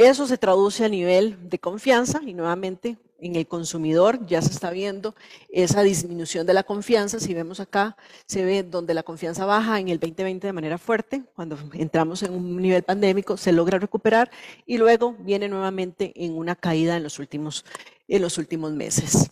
eso 0.00 0.26
se 0.26 0.38
traduce 0.38 0.82
a 0.82 0.88
nivel 0.88 1.36
de 1.50 1.58
confianza 1.58 2.22
y 2.24 2.32
nuevamente 2.32 2.96
en 3.18 3.36
el 3.36 3.46
consumidor 3.46 4.24
ya 4.26 4.40
se 4.40 4.50
está 4.50 4.70
viendo 4.70 5.14
esa 5.50 5.82
disminución 5.82 6.46
de 6.46 6.54
la 6.54 6.62
confianza. 6.62 7.20
Si 7.20 7.34
vemos 7.34 7.60
acá, 7.60 7.98
se 8.26 8.42
ve 8.42 8.62
donde 8.62 8.94
la 8.94 9.02
confianza 9.02 9.44
baja 9.44 9.78
en 9.78 9.90
el 9.90 10.00
2020 10.00 10.46
de 10.46 10.52
manera 10.54 10.78
fuerte, 10.78 11.24
cuando 11.34 11.58
entramos 11.74 12.22
en 12.22 12.32
un 12.32 12.56
nivel 12.56 12.82
pandémico 12.82 13.36
se 13.36 13.52
logra 13.52 13.78
recuperar 13.78 14.30
y 14.64 14.78
luego 14.78 15.12
viene 15.18 15.50
nuevamente 15.50 16.14
en 16.16 16.34
una 16.34 16.56
caída 16.56 16.96
en 16.96 17.02
los 17.02 17.18
últimos, 17.18 17.66
en 18.08 18.22
los 18.22 18.38
últimos 18.38 18.72
meses. 18.72 19.30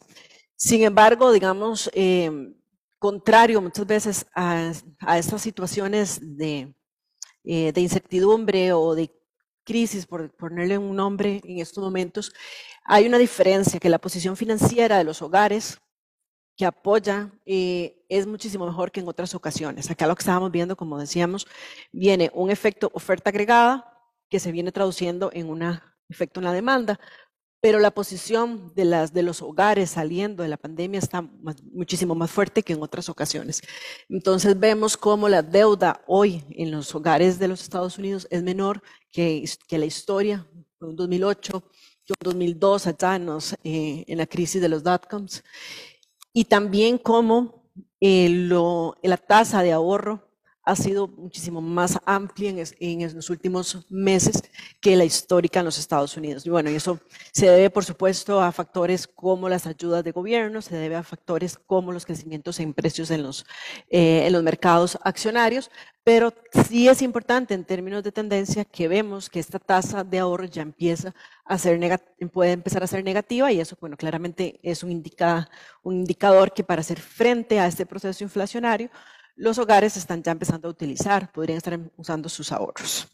Sin 0.54 0.82
embargo, 0.82 1.32
digamos, 1.32 1.90
eh, 1.94 2.52
contrario 2.98 3.62
muchas 3.62 3.86
veces 3.86 4.26
a, 4.34 4.72
estas 5.16 5.40
situaciones 5.40 6.20
de, 6.20 6.74
eh, 7.44 7.72
de 7.72 7.80
incertidumbre 7.80 8.74
o 8.74 8.94
de 8.94 9.17
crisis, 9.68 10.06
por 10.06 10.30
ponerle 10.34 10.78
un 10.78 10.96
nombre 10.96 11.42
en 11.44 11.58
estos 11.58 11.84
momentos, 11.84 12.32
hay 12.84 13.06
una 13.06 13.18
diferencia, 13.18 13.78
que 13.78 13.90
la 13.90 13.98
posición 13.98 14.34
financiera 14.34 14.96
de 14.96 15.04
los 15.04 15.20
hogares 15.20 15.78
que 16.56 16.64
apoya 16.64 17.30
eh, 17.44 18.02
es 18.08 18.26
muchísimo 18.26 18.66
mejor 18.66 18.90
que 18.90 19.00
en 19.00 19.08
otras 19.08 19.34
ocasiones. 19.34 19.90
Acá 19.90 20.06
lo 20.06 20.16
que 20.16 20.22
estábamos 20.22 20.50
viendo, 20.50 20.74
como 20.74 20.98
decíamos, 20.98 21.46
viene 21.92 22.30
un 22.32 22.50
efecto 22.50 22.90
oferta 22.94 23.28
agregada 23.28 23.92
que 24.30 24.40
se 24.40 24.52
viene 24.52 24.72
traduciendo 24.72 25.30
en 25.34 25.50
un 25.50 25.62
efecto 26.08 26.40
en 26.40 26.44
la 26.44 26.52
demanda, 26.52 26.98
pero 27.60 27.80
la 27.80 27.90
posición 27.90 28.72
de, 28.74 29.22
los 29.22 29.42
hogares 29.42 29.90
saliendo 29.90 30.42
de 30.42 30.48
la 30.48 30.56
pandemia 30.56 30.98
está 30.98 31.22
muchísimo 31.72 32.14
más 32.14 32.30
fuerte 32.30 32.62
que 32.62 32.72
en 32.72 32.82
otras 32.82 33.08
ocasiones. 33.08 33.60
Entonces 34.08 34.58
vemos 34.58 34.96
cómo 34.96 35.28
la 35.28 35.42
deuda 35.42 36.02
hoy 36.06 36.44
en 36.50 36.70
los 36.70 36.94
hogares 36.94 37.38
de 37.38 37.48
los 37.48 37.62
Estados 37.62 37.98
Unidos 37.98 38.28
es 38.30 38.42
menor 38.42 38.82
que, 39.10 39.44
la 39.70 39.86
historia 39.86 40.46
en 40.80 40.94
2008, 40.94 41.62
en 42.06 42.14
2002 42.20 42.86
allá 42.86 43.16
en, 43.16 43.28
eh, 43.64 44.04
en 44.06 44.18
la 44.18 44.26
crisis 44.26 44.60
de 44.60 44.68
los 44.68 44.84
dotcoms, 44.84 45.42
y 46.32 46.44
también 46.44 46.98
cómo 46.98 47.58
eh, 48.00 48.28
la 49.02 49.16
tasa 49.16 49.62
de 49.62 49.72
ahorro 49.72 50.27
ha 50.68 50.76
sido 50.76 51.08
muchísimo 51.08 51.62
más 51.62 51.98
amplia 52.04 52.50
en, 52.78 53.14
los 53.16 53.30
últimos 53.30 53.86
meses 53.88 54.42
que 54.82 54.96
la 54.96 55.06
histórica 55.06 55.60
en 55.60 55.64
los 55.64 55.78
Estados 55.78 56.14
Unidos. 56.14 56.44
Y 56.44 56.50
bueno, 56.50 56.68
eso 56.68 57.00
se 57.32 57.48
debe, 57.48 57.70
por 57.70 57.86
supuesto, 57.86 58.42
a 58.42 58.52
factores 58.52 59.06
como 59.06 59.48
las 59.48 59.66
ayudas 59.66 60.04
de 60.04 60.12
gobierno, 60.12 60.60
se 60.60 60.76
debe 60.76 60.96
a 60.96 61.02
factores 61.02 61.56
como 61.56 61.90
los 61.90 62.04
crecimientos 62.04 62.60
en 62.60 62.74
precios 62.74 63.10
en 63.10 63.22
los, 63.22 63.46
eh, 63.88 64.26
en 64.26 64.32
los 64.34 64.42
mercados 64.42 64.98
accionarios, 65.04 65.70
pero 66.04 66.34
sí 66.68 66.86
es 66.86 67.00
importante 67.00 67.54
en 67.54 67.64
términos 67.64 68.04
de 68.04 68.12
tendencia 68.12 68.66
que 68.66 68.88
vemos 68.88 69.30
que 69.30 69.40
esta 69.40 69.58
tasa 69.58 70.04
de 70.04 70.18
ahorro 70.18 70.44
ya 70.44 70.60
empieza 70.60 71.14
a 71.46 71.56
ser 71.56 71.78
puede 72.30 72.52
empezar 72.52 72.82
a 72.82 72.86
ser 72.86 73.02
negativa 73.02 73.50
y 73.50 73.60
eso, 73.60 73.74
bueno, 73.80 73.96
claramente 73.96 74.60
es 74.62 74.82
un, 74.82 74.90
indica, 74.90 75.48
un 75.82 75.94
indicador 75.94 76.52
que 76.52 76.62
para 76.62 76.82
hacer 76.82 77.00
frente 77.00 77.58
a 77.58 77.66
este 77.66 77.86
proceso 77.86 78.22
inflacionario, 78.22 78.90
los 79.38 79.56
hogares 79.58 79.96
están 79.96 80.22
ya 80.22 80.32
empezando 80.32 80.68
a 80.68 80.70
utilizar, 80.70 81.32
podrían 81.32 81.58
estar 81.58 81.78
usando 81.96 82.28
sus 82.28 82.52
ahorros. 82.52 83.08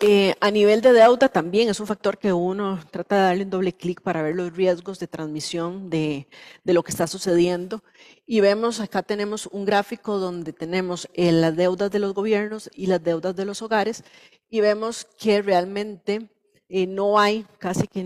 Eh, 0.00 0.36
a 0.40 0.52
nivel 0.52 0.80
de 0.80 0.92
deuda 0.92 1.28
también 1.28 1.68
es 1.68 1.80
un 1.80 1.88
factor 1.88 2.18
que 2.18 2.32
uno 2.32 2.78
trata 2.92 3.16
de 3.16 3.22
darle 3.22 3.42
un 3.42 3.50
doble 3.50 3.72
clic 3.72 4.00
para 4.00 4.22
ver 4.22 4.36
los 4.36 4.54
riesgos 4.54 5.00
de 5.00 5.08
transmisión 5.08 5.90
de, 5.90 6.28
lo 6.62 6.84
que 6.84 6.92
está 6.92 7.08
sucediendo. 7.08 7.82
Y 8.24 8.38
vemos, 8.38 8.78
acá 8.78 9.02
tenemos 9.02 9.48
un 9.50 9.64
gráfico 9.64 10.18
donde 10.18 10.52
tenemos 10.52 11.08
eh, 11.14 11.32
las 11.32 11.56
deudas 11.56 11.90
de 11.90 11.98
los 11.98 12.14
gobiernos 12.14 12.70
y 12.72 12.86
las 12.86 13.02
deudas 13.02 13.34
de 13.34 13.44
los 13.44 13.60
hogares 13.60 14.04
y 14.48 14.60
vemos 14.60 15.04
que 15.18 15.42
realmente 15.42 16.30
eh, 16.68 16.86
no 16.86 17.18
hay 17.18 17.44
casi 17.58 17.88
que 17.88 18.04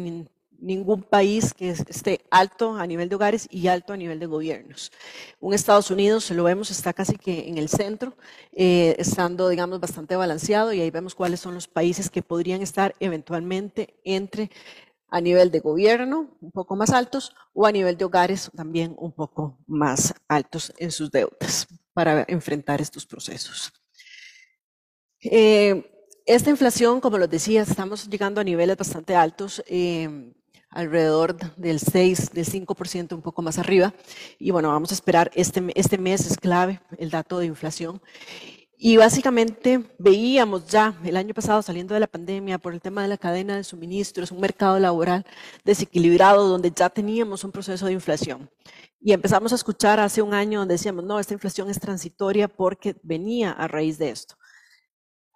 ningún 0.62 1.02
país 1.02 1.52
que 1.52 1.70
esté 1.70 2.24
alto 2.30 2.76
a 2.76 2.86
nivel 2.86 3.08
de 3.08 3.16
hogares 3.16 3.48
y 3.50 3.66
alto 3.66 3.92
a 3.92 3.96
nivel 3.96 4.18
de 4.18 4.26
gobiernos. 4.26 4.92
Un 5.40 5.54
Estados 5.54 5.90
Unidos, 5.90 6.30
lo 6.30 6.44
vemos, 6.44 6.70
está 6.70 6.92
casi 6.92 7.16
que 7.16 7.48
en 7.48 7.58
el 7.58 7.68
centro, 7.68 8.16
eh, 8.52 8.94
estando, 8.98 9.48
digamos, 9.48 9.80
bastante 9.80 10.16
balanceado 10.16 10.72
y 10.72 10.80
ahí 10.80 10.90
vemos 10.90 11.14
cuáles 11.14 11.40
son 11.40 11.54
los 11.54 11.68
países 11.68 12.08
que 12.08 12.22
podrían 12.22 12.62
estar 12.62 12.94
eventualmente 13.00 13.94
entre 14.04 14.50
a 15.08 15.20
nivel 15.20 15.50
de 15.50 15.60
gobierno 15.60 16.38
un 16.40 16.50
poco 16.52 16.74
más 16.74 16.90
altos 16.90 17.34
o 17.52 17.66
a 17.66 17.72
nivel 17.72 17.98
de 17.98 18.06
hogares 18.06 18.50
también 18.56 18.94
un 18.98 19.12
poco 19.12 19.58
más 19.66 20.14
altos 20.26 20.72
en 20.78 20.90
sus 20.90 21.10
deudas 21.10 21.66
para 21.92 22.24
enfrentar 22.28 22.80
estos 22.80 23.04
procesos. 23.04 23.72
Eh, 25.20 25.88
esta 26.24 26.50
inflación, 26.50 27.00
como 27.00 27.18
les 27.18 27.28
decía, 27.28 27.62
estamos 27.62 28.08
llegando 28.08 28.40
a 28.40 28.44
niveles 28.44 28.76
bastante 28.76 29.14
altos. 29.14 29.62
Eh, 29.66 30.32
alrededor 30.72 31.36
del 31.56 31.78
6, 31.78 32.32
del 32.32 32.46
5%, 32.46 33.14
un 33.14 33.22
poco 33.22 33.42
más 33.42 33.58
arriba. 33.58 33.94
Y 34.38 34.50
bueno, 34.50 34.68
vamos 34.70 34.90
a 34.90 34.94
esperar, 34.94 35.30
este, 35.34 35.62
este 35.74 35.98
mes 35.98 36.26
es 36.26 36.36
clave 36.36 36.80
el 36.98 37.10
dato 37.10 37.38
de 37.38 37.46
inflación. 37.46 38.00
Y 38.84 38.96
básicamente 38.96 39.84
veíamos 39.98 40.66
ya 40.66 40.98
el 41.04 41.16
año 41.16 41.34
pasado 41.34 41.62
saliendo 41.62 41.94
de 41.94 42.00
la 42.00 42.08
pandemia 42.08 42.58
por 42.58 42.72
el 42.72 42.80
tema 42.80 43.02
de 43.02 43.08
la 43.08 43.16
cadena 43.16 43.56
de 43.56 43.62
suministros, 43.62 44.32
un 44.32 44.40
mercado 44.40 44.80
laboral 44.80 45.24
desequilibrado 45.64 46.48
donde 46.48 46.72
ya 46.74 46.90
teníamos 46.90 47.44
un 47.44 47.52
proceso 47.52 47.86
de 47.86 47.92
inflación. 47.92 48.50
Y 49.00 49.12
empezamos 49.12 49.52
a 49.52 49.54
escuchar 49.54 50.00
hace 50.00 50.20
un 50.20 50.34
año 50.34 50.58
donde 50.58 50.74
decíamos, 50.74 51.04
no, 51.04 51.20
esta 51.20 51.34
inflación 51.34 51.70
es 51.70 51.78
transitoria 51.78 52.48
porque 52.48 52.96
venía 53.04 53.52
a 53.52 53.68
raíz 53.68 53.98
de 53.98 54.10
esto. 54.10 54.34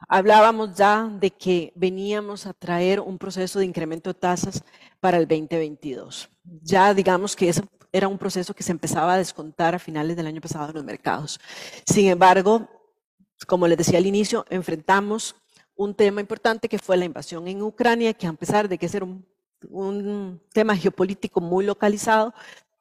Hablábamos 0.09 0.77
ya 0.77 1.05
de 1.05 1.31
que 1.31 1.73
veníamos 1.75 2.47
a 2.47 2.53
traer 2.53 3.01
un 3.01 3.19
proceso 3.19 3.59
de 3.59 3.65
incremento 3.65 4.11
de 4.11 4.19
tasas 4.19 4.63
para 5.01 5.17
el 5.17 5.27
2022. 5.27 6.29
Ya 6.63 6.93
digamos 6.95 7.35
que 7.35 7.49
eso 7.49 7.63
era 7.93 8.09
un 8.09 8.19
proceso 8.19 8.55
que 8.55 8.63
se 8.63 8.73
empezaba 8.73 9.15
a 9.15 9.19
descontar 9.19 9.75
a 9.75 9.79
finales 9.79 10.17
del 10.17 10.27
año 10.27 10.41
pasado 10.41 10.69
en 10.69 10.75
los 10.75 10.85
mercados. 10.85 11.41
Sin 11.87 12.09
embargo, 12.09 12.69
como 13.47 13.67
les 13.67 13.79
decía 13.79 13.99
al 13.99 14.07
inicio, 14.07 14.45
enfrentamos 14.51 15.35
un 15.75 15.95
tema 15.95 16.21
importante 16.21 16.69
que 16.69 16.79
fue 16.79 16.97
la 16.97 17.05
invasión 17.05 17.49
en 17.49 17.63
Ucrania, 17.63 18.15
que 18.15 18.27
a 18.27 18.33
pesar 18.33 18.69
de 18.69 18.79
que 18.79 18.89
ser 18.89 19.03
un 19.03 20.41
tema 20.53 20.77
geopolítico 20.77 21.41
muy 21.41 21.65
localizado, 21.65 22.35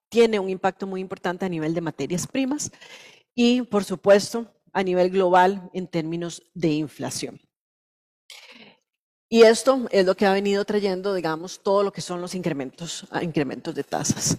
tiene 0.10 0.40
un 0.40 0.50
impacto 0.50 0.86
muy 0.86 1.02
importante 1.02 1.46
a 1.46 1.50
nivel 1.50 1.74
de 1.74 1.82
materias 1.82 2.28
primas 2.28 2.72
y, 3.34 3.62
por 3.64 3.84
supuesto, 3.84 4.50
a 4.76 4.84
nivel 4.84 5.10
global 5.10 5.70
en 5.74 5.88
términos 5.88 6.44
de 6.54 6.74
inflación. 6.74 7.40
Y 9.30 9.42
esto 9.44 9.88
es 9.90 10.06
lo 10.06 10.16
que 10.16 10.26
ha 10.26 10.34
venido 10.34 10.66
trayendo, 10.66 11.14
digamos, 11.14 11.64
todo 11.64 11.82
lo 11.82 11.92
que 11.92 12.02
son 12.02 12.22
los 12.22 12.36
incrementos, 12.36 13.08
ah, 13.10 13.24
incrementos 13.24 13.74
de 13.74 13.84
tasas. 13.84 14.38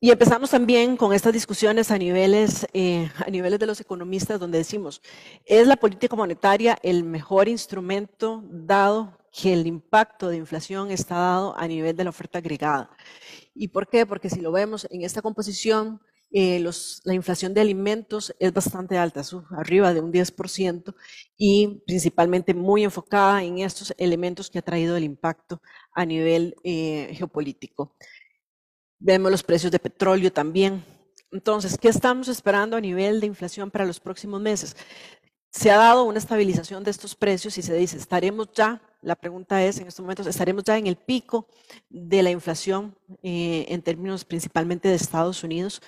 Y 0.00 0.10
empezamos 0.10 0.50
también 0.50 0.96
con 0.96 1.12
estas 1.12 1.32
discusiones 1.32 1.90
a 1.90 1.98
niveles, 1.98 2.66
eh, 2.72 3.10
a 3.18 3.30
niveles 3.30 3.58
de 3.58 3.66
los 3.66 3.80
economistas, 3.80 4.40
donde 4.40 4.58
decimos, 4.58 5.02
¿es 5.44 5.66
la 5.66 5.76
política 5.76 6.16
monetaria 6.16 6.78
el 6.82 7.04
mejor 7.04 7.46
instrumento 7.48 8.42
dado 8.48 9.18
que 9.30 9.52
el 9.52 9.66
impacto 9.66 10.28
de 10.28 10.36
inflación 10.36 10.90
está 10.90 11.16
dado 11.16 11.58
a 11.58 11.68
nivel 11.68 11.94
de 11.94 12.04
la 12.04 12.10
oferta 12.10 12.38
agregada? 12.38 12.90
¿Y 13.54 13.68
por 13.68 13.86
qué? 13.88 14.06
Porque 14.06 14.30
si 14.30 14.40
lo 14.40 14.50
vemos 14.50 14.86
en 14.90 15.02
esta 15.02 15.20
composición, 15.20 16.00
eh, 16.30 16.62
la 17.04 17.14
inflación 17.14 17.54
de 17.54 17.60
alimentos 17.60 18.34
es 18.38 18.52
bastante 18.52 18.98
alta, 18.98 19.22
arriba 19.50 19.94
de 19.94 20.00
un 20.00 20.12
10%, 20.12 20.94
y 21.36 21.82
principalmente 21.86 22.52
muy 22.54 22.84
enfocada 22.84 23.42
en 23.42 23.58
estos 23.58 23.94
elementos 23.96 24.50
que 24.50 24.58
ha 24.58 24.62
traído 24.62 24.96
el 24.96 25.04
impacto 25.04 25.62
a 25.92 26.04
nivel 26.04 26.54
eh, 26.64 27.14
geopolítico. 27.14 27.96
Vemos 28.98 29.30
los 29.30 29.42
precios 29.42 29.72
de 29.72 29.78
petróleo 29.78 30.32
también. 30.32 30.84
Entonces, 31.30 31.78
¿qué 31.78 31.88
estamos 31.88 32.28
esperando 32.28 32.76
a 32.76 32.80
nivel 32.80 33.20
de 33.20 33.26
inflación 33.26 33.70
para 33.70 33.86
los 33.86 34.00
próximos 34.00 34.40
meses? 34.40 34.76
Se 35.50 35.70
ha 35.70 35.76
dado 35.76 36.04
una 36.04 36.18
estabilización 36.18 36.84
de 36.84 36.90
estos 36.90 37.14
precios 37.14 37.56
y 37.58 37.62
se 37.62 37.74
dice, 37.74 37.96
estaremos 37.96 38.48
ya, 38.54 38.82
la 39.00 39.16
pregunta 39.16 39.62
es 39.62 39.78
en 39.78 39.86
estos 39.86 40.02
momentos, 40.02 40.26
estaremos 40.26 40.64
ya 40.64 40.76
en 40.76 40.86
el 40.86 40.96
pico 40.96 41.48
de 41.88 42.22
la 42.22 42.30
inflación 42.30 42.96
eh, 43.22 43.66
en 43.68 43.82
términos 43.82 44.24
principalmente 44.24 44.88
de 44.88 44.94
Estados 44.94 45.42
Unidos. 45.44 45.80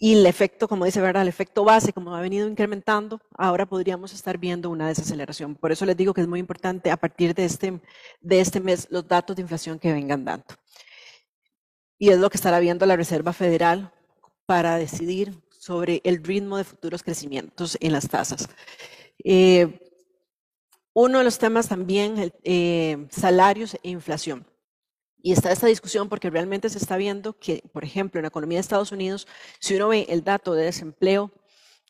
y 0.00 0.14
el 0.14 0.26
efecto, 0.26 0.68
como 0.68 0.84
dice, 0.84 1.00
¿verdad? 1.00 1.22
El 1.22 1.28
efecto 1.28 1.64
base, 1.64 1.92
como 1.92 2.14
ha 2.14 2.20
venido 2.20 2.48
incrementando, 2.48 3.20
ahora 3.38 3.64
podríamos 3.64 4.12
estar 4.12 4.38
viendo 4.38 4.68
una 4.68 4.88
desaceleración. 4.88 5.54
Por 5.54 5.72
eso 5.72 5.86
les 5.86 5.96
digo 5.96 6.12
que 6.12 6.20
es 6.20 6.28
muy 6.28 6.40
importante 6.40 6.90
a 6.90 6.96
partir 6.96 7.34
de 7.34 7.44
este, 7.44 7.80
de 8.20 8.40
este 8.40 8.60
mes 8.60 8.88
los 8.90 9.06
datos 9.08 9.36
de 9.36 9.42
inflación 9.42 9.78
que 9.78 9.92
vengan 9.92 10.24
dando. 10.24 10.46
Y 11.98 12.10
es 12.10 12.18
lo 12.18 12.28
que 12.28 12.36
estará 12.36 12.58
viendo 12.58 12.86
la 12.86 12.96
Reserva 12.96 13.32
Federal 13.32 13.92
para 14.46 14.76
decidir 14.76 15.32
sobre 15.48 16.02
el 16.04 16.22
ritmo 16.22 16.58
de 16.58 16.64
futuros 16.64 17.02
crecimientos 17.02 17.78
en 17.80 17.92
las 17.92 18.08
tasas. 18.08 18.48
Eh, 19.24 19.83
uno 20.94 21.18
de 21.18 21.24
los 21.24 21.38
temas 21.38 21.68
también, 21.68 22.32
eh, 22.44 23.06
salarios 23.10 23.74
e 23.82 23.90
inflación. 23.90 24.46
Y 25.20 25.32
está 25.32 25.50
esta 25.52 25.66
discusión 25.66 26.08
porque 26.08 26.30
realmente 26.30 26.68
se 26.68 26.78
está 26.78 26.96
viendo 26.96 27.38
que, 27.38 27.62
por 27.72 27.84
ejemplo, 27.84 28.18
en 28.18 28.22
la 28.22 28.28
economía 28.28 28.58
de 28.58 28.60
Estados 28.60 28.92
Unidos, 28.92 29.26
si 29.58 29.74
uno 29.74 29.88
ve 29.88 30.06
el 30.08 30.22
dato 30.22 30.54
de 30.54 30.64
desempleo 30.64 31.32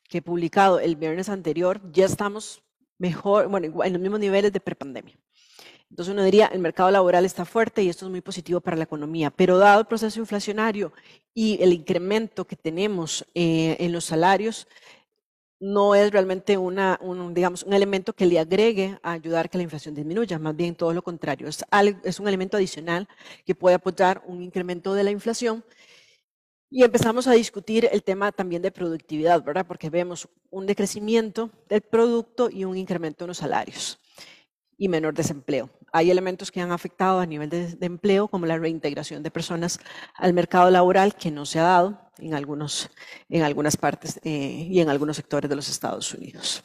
que 0.09 0.19
he 0.19 0.21
publicado 0.21 0.79
el 0.79 0.95
viernes 0.95 1.29
anterior, 1.29 1.81
ya 1.91 2.05
estamos 2.05 2.63
mejor, 2.97 3.47
bueno, 3.47 3.83
en 3.83 3.93
los 3.93 4.01
mismos 4.01 4.19
niveles 4.19 4.51
de 4.51 4.59
prepandemia. 4.59 5.17
Entonces 5.89 6.13
uno 6.13 6.23
diría, 6.23 6.47
el 6.47 6.59
mercado 6.59 6.89
laboral 6.89 7.25
está 7.25 7.45
fuerte 7.45 7.83
y 7.83 7.89
esto 7.89 8.05
es 8.05 8.11
muy 8.11 8.21
positivo 8.21 8.59
para 8.59 8.75
la 8.75 8.83
economía, 8.85 9.29
pero 9.29 9.57
dado 9.57 9.81
el 9.81 9.85
proceso 9.85 10.19
inflacionario 10.19 10.91
y 11.33 11.61
el 11.61 11.73
incremento 11.73 12.45
que 12.45 12.55
tenemos 12.55 13.25
eh, 13.35 13.77
en 13.79 13.91
los 13.91 14.05
salarios, 14.05 14.67
no 15.65 15.95
es 15.95 16.11
realmente 16.11 16.57
un, 16.57 17.33
digamos, 17.33 17.63
un 17.63 17.73
elemento 17.73 18.13
que 18.13 18.27
le 18.27 18.39
agregue 18.39 18.99
a 19.01 19.13
ayudar 19.13 19.45
a 19.45 19.49
que 19.49 19.57
la 19.57 19.63
inflación 19.63 19.95
disminuya, 19.95 20.37
más 20.37 20.55
bien 20.55 20.75
todo 20.75 20.93
lo 20.93 21.01
contrario, 21.01 21.47
es, 21.47 21.65
es 22.03 22.19
un 22.19 22.27
elemento 22.27 22.57
adicional 22.57 23.07
que 23.45 23.55
puede 23.55 23.75
apoyar 23.75 24.21
un 24.27 24.41
incremento 24.43 24.93
de 24.93 25.03
la 25.03 25.11
inflación. 25.11 25.63
Y 26.69 26.83
empezamos 26.83 27.25
a 27.27 27.31
discutir 27.31 27.89
el 27.91 28.03
tema 28.03 28.31
también 28.31 28.61
de 28.61 28.71
productividad, 28.71 29.43
¿verdad? 29.43 29.65
Porque 29.65 29.89
vemos 29.89 30.27
un 30.49 30.65
decrecimiento 30.65 31.49
del 31.67 31.81
producto 31.81 32.49
y 32.51 32.65
un 32.65 32.77
incremento 32.77 33.23
en 33.23 33.29
los 33.29 33.37
salarios 33.37 33.99
y 34.77 34.89
menor 34.89 35.13
desempleo. 35.13 35.69
Hay 35.91 36.11
elementos 36.11 36.51
que 36.51 36.61
han 36.61 36.71
afectado 36.71 37.19
a 37.19 37.25
nivel 37.25 37.49
de, 37.49 37.77
empleo, 37.81 38.27
como 38.27 38.45
la 38.45 38.57
reintegración 38.57 39.23
de 39.23 39.31
personas 39.31 39.79
al 40.15 40.33
mercado 40.33 40.69
laboral, 40.69 41.15
que 41.15 41.31
no 41.31 41.45
se 41.45 41.59
ha 41.59 41.63
dado 41.63 42.11
en, 42.17 42.33
algunos, 42.33 42.89
en 43.29 43.43
algunas 43.43 43.77
partes 43.77 44.19
eh, 44.23 44.67
y 44.69 44.79
en 44.79 44.89
algunos 44.89 45.15
sectores 45.15 45.49
de 45.49 45.55
los 45.55 45.69
Estados 45.69 46.13
Unidos. 46.13 46.63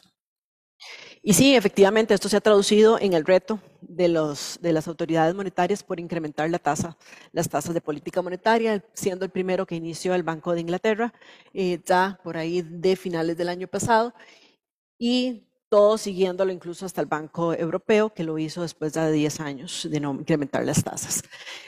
Y 1.23 1.33
sí, 1.33 1.55
efectivamente, 1.55 2.15
esto 2.15 2.29
se 2.29 2.37
ha 2.37 2.41
traducido 2.41 2.99
en 2.99 3.13
el 3.13 3.25
reto 3.25 3.59
de, 3.81 4.07
los, 4.07 4.57
de 4.59 4.73
las 4.73 4.87
autoridades 4.87 5.35
monetarias 5.35 5.83
por 5.83 5.99
incrementar 5.99 6.49
la 6.49 6.57
tasa, 6.57 6.97
las 7.31 7.47
tasas 7.47 7.75
de 7.75 7.81
política 7.81 8.23
monetaria, 8.23 8.83
siendo 8.93 9.23
el 9.23 9.31
primero 9.31 9.67
que 9.67 9.75
inició 9.75 10.15
el 10.15 10.23
Banco 10.23 10.53
de 10.53 10.61
Inglaterra, 10.61 11.13
eh, 11.53 11.79
ya 11.85 12.19
por 12.23 12.37
ahí 12.37 12.63
de 12.63 12.95
finales 12.95 13.37
del 13.37 13.49
año 13.49 13.67
pasado, 13.67 14.15
y 14.97 15.47
todo 15.71 15.97
siguiéndolo 15.97 16.51
incluso 16.51 16.85
hasta 16.85 16.99
el 16.99 17.07
Banco 17.07 17.53
Europeo, 17.53 18.13
que 18.13 18.25
lo 18.25 18.37
hizo 18.37 18.61
después 18.61 18.91
de 18.91 19.09
10 19.09 19.39
años 19.39 19.87
de 19.89 20.01
no 20.01 20.11
incrementar 20.11 20.65
las 20.65 20.83
tasas. 20.83 21.23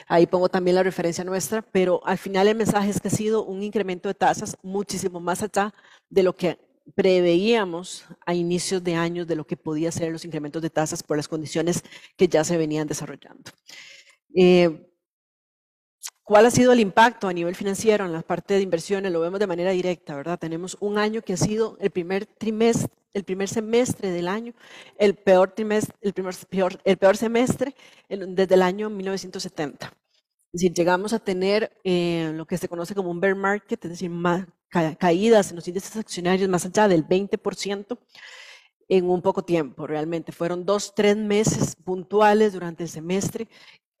Ahí 0.06 0.26
pongo 0.26 0.50
también 0.50 0.74
la 0.74 0.82
referencia 0.82 1.24
nuestra, 1.24 1.62
pero 1.62 2.06
al 2.06 2.18
final 2.18 2.46
el 2.46 2.54
mensaje 2.54 2.90
es 2.90 3.00
que 3.00 3.08
ha 3.08 3.10
sido 3.10 3.46
un 3.46 3.62
incremento 3.62 4.10
de 4.10 4.14
tasas 4.14 4.58
muchísimo 4.62 5.20
más 5.20 5.42
allá 5.42 5.72
de 6.10 6.22
lo 6.22 6.34
que 6.34 6.58
preveíamos 6.94 8.04
a 8.26 8.34
inicios 8.34 8.84
de 8.84 8.94
años 8.94 9.26
de 9.26 9.36
lo 9.36 9.46
que 9.46 9.56
podía 9.56 9.90
ser 9.90 10.12
los 10.12 10.26
incrementos 10.26 10.60
de 10.60 10.68
tasas 10.68 11.02
por 11.02 11.16
las 11.16 11.26
condiciones 11.26 11.82
que 12.18 12.28
ya 12.28 12.44
se 12.44 12.58
venían 12.58 12.86
desarrollando. 12.86 13.52
Eh, 14.36 14.93
¿Cuál 16.24 16.46
ha 16.46 16.50
sido 16.50 16.72
el 16.72 16.80
impacto 16.80 17.28
a 17.28 17.34
nivel 17.34 17.54
financiero 17.54 18.06
en 18.06 18.12
la 18.12 18.22
parte 18.22 18.54
de 18.54 18.62
inversiones? 18.62 19.12
Lo 19.12 19.20
vemos 19.20 19.38
de 19.38 19.46
manera 19.46 19.72
directa, 19.72 20.16
¿verdad? 20.16 20.38
Tenemos 20.38 20.74
un 20.80 20.96
año 20.96 21.20
que 21.20 21.34
ha 21.34 21.36
sido 21.36 21.76
el 21.80 21.90
primer 21.90 22.24
trimestre, 22.24 22.90
el 23.12 23.24
primer 23.24 23.46
semestre 23.46 24.10
del 24.10 24.26
año, 24.26 24.54
el 24.96 25.16
peor 25.16 25.50
trimestre, 25.50 25.94
el, 26.00 26.14
primer, 26.14 26.34
peor, 26.48 26.80
el 26.82 26.96
peor 26.96 27.18
semestre 27.18 27.74
desde 28.08 28.54
el 28.54 28.62
año 28.62 28.88
1970. 28.88 29.86
Es 29.86 29.92
decir, 30.52 30.72
llegamos 30.72 31.12
a 31.12 31.18
tener 31.18 31.78
eh, 31.84 32.32
lo 32.34 32.46
que 32.46 32.56
se 32.56 32.68
conoce 32.68 32.94
como 32.94 33.10
un 33.10 33.20
bear 33.20 33.34
market, 33.34 33.84
es 33.84 33.90
decir, 33.90 34.08
más, 34.08 34.46
caídas 34.98 35.50
en 35.50 35.56
los 35.56 35.68
índices 35.68 35.94
accionarios 35.94 36.48
más 36.48 36.64
allá 36.64 36.88
del 36.88 37.06
20% 37.06 37.98
en 38.88 39.10
un 39.10 39.20
poco 39.20 39.44
tiempo, 39.44 39.86
realmente. 39.86 40.32
Fueron 40.32 40.64
dos, 40.64 40.94
tres 40.94 41.18
meses 41.18 41.76
puntuales 41.76 42.54
durante 42.54 42.84
el 42.84 42.88
semestre 42.88 43.46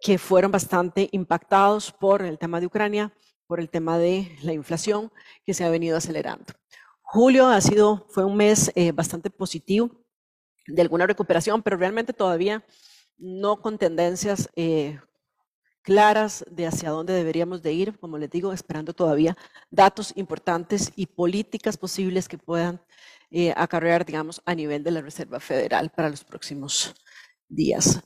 que 0.04 0.18
fueron 0.18 0.52
bastante 0.52 1.08
impactados 1.12 1.90
por 1.90 2.20
el 2.20 2.38
tema 2.38 2.60
de 2.60 2.66
Ucrania, 2.66 3.14
por 3.46 3.58
el 3.58 3.70
tema 3.70 3.96
de 3.96 4.36
la 4.42 4.52
inflación 4.52 5.10
que 5.46 5.54
se 5.54 5.64
ha 5.64 5.70
venido 5.70 5.96
acelerando. 5.96 6.52
Julio 7.00 7.46
ha 7.48 7.58
sido, 7.62 8.06
fue 8.10 8.22
un 8.22 8.36
mes 8.36 8.70
eh, 8.74 8.92
bastante 8.92 9.30
positivo 9.30 9.90
de 10.66 10.82
alguna 10.82 11.06
recuperación, 11.06 11.62
pero 11.62 11.78
realmente 11.78 12.12
todavía 12.12 12.66
no 13.16 13.62
con 13.62 13.78
tendencias 13.78 14.50
eh, 14.56 15.00
claras 15.80 16.44
de 16.50 16.66
hacia 16.66 16.90
dónde 16.90 17.14
deberíamos 17.14 17.62
de 17.62 17.72
ir, 17.72 17.98
como 17.98 18.18
les 18.18 18.28
digo, 18.28 18.52
esperando 18.52 18.92
todavía 18.92 19.38
datos 19.70 20.12
importantes 20.16 20.92
y 20.96 21.06
políticas 21.06 21.78
posibles 21.78 22.28
que 22.28 22.36
puedan 22.36 22.78
eh, 23.30 23.54
acarrear, 23.56 24.04
digamos, 24.04 24.42
a 24.44 24.54
nivel 24.54 24.84
de 24.84 24.90
la 24.90 25.00
Reserva 25.00 25.40
Federal 25.40 25.88
para 25.88 26.10
los 26.10 26.24
próximos 26.24 26.94
días. 27.48 28.02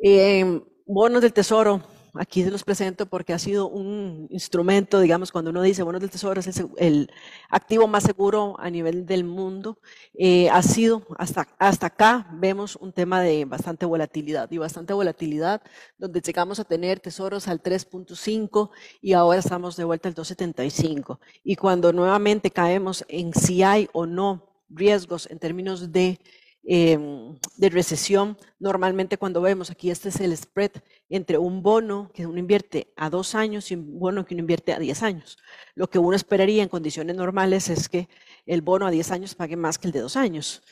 Em, 0.00 0.62
bonos 0.86 1.22
del 1.22 1.32
tesoro, 1.32 1.82
aquí 2.14 2.42
se 2.42 2.50
los 2.50 2.64
presento 2.64 3.06
porque 3.06 3.32
ha 3.32 3.38
sido 3.38 3.68
un 3.68 4.26
instrumento, 4.30 5.00
digamos, 5.00 5.32
cuando 5.32 5.50
uno 5.50 5.62
dice 5.62 5.82
bonos 5.82 6.00
del 6.00 6.10
tesoro 6.10 6.40
es 6.40 6.62
el, 6.76 7.10
activo 7.48 7.86
más 7.86 8.04
seguro 8.04 8.56
a 8.58 8.68
nivel 8.70 9.06
del 9.06 9.24
mundo, 9.24 9.78
eh, 10.14 10.50
ha 10.50 10.62
sido, 10.62 11.06
hasta, 11.18 11.48
hasta 11.58 11.86
acá 11.86 12.28
vemos 12.32 12.76
un 12.76 12.92
tema 12.92 13.20
de 13.22 13.44
bastante 13.44 13.86
volatilidad 13.86 14.50
y 14.50 14.58
bastante 14.58 14.92
volatilidad, 14.92 15.62
donde 15.98 16.20
llegamos 16.20 16.60
a 16.60 16.64
tener 16.64 17.00
tesoros 17.00 17.48
al 17.48 17.62
3.5 17.62 18.70
y 19.00 19.14
ahora 19.14 19.38
estamos 19.40 19.76
de 19.76 19.84
vuelta 19.84 20.08
al 20.08 20.14
2.75. 20.14 21.18
Y 21.42 21.56
cuando 21.56 21.92
nuevamente 21.92 22.50
caemos 22.50 23.04
en 23.08 23.32
si 23.32 23.62
hay 23.62 23.88
o 23.92 24.06
no 24.06 24.48
riesgos 24.68 25.30
en 25.30 25.38
términos 25.38 25.92
de 25.92 26.18
Em, 26.64 27.38
de 27.56 27.70
recesión, 27.70 28.38
normalmente 28.60 29.18
cuando 29.18 29.40
vemos 29.40 29.70
aquí, 29.70 29.90
este 29.90 30.10
es 30.10 30.20
el 30.20 30.36
spread 30.36 30.70
entre 31.08 31.36
un 31.36 31.60
bono 31.62 32.10
que 32.14 32.24
uno 32.24 32.38
invierte 32.38 32.92
a 32.96 33.10
dos 33.10 33.34
años 33.34 33.70
y 33.70 33.74
un 33.74 33.98
bono 33.98 34.24
que 34.24 34.34
uno 34.34 34.42
invierte 34.42 34.72
a 34.72 34.78
diez 34.78 35.02
años. 35.02 35.38
Lo 35.74 35.90
que 35.90 35.98
uno 35.98 36.14
esperaría 36.14 36.62
en 36.62 36.68
condiciones 36.68 37.16
normales 37.16 37.68
es 37.68 37.88
que 37.88 38.08
el 38.46 38.62
bono 38.62 38.86
a 38.86 38.92
diez 38.92 39.10
años 39.10 39.34
pague 39.34 39.56
más 39.56 39.76
que 39.78 39.88
el 39.88 39.92
de 39.92 40.00
dos 40.00 40.16
años. 40.16 40.62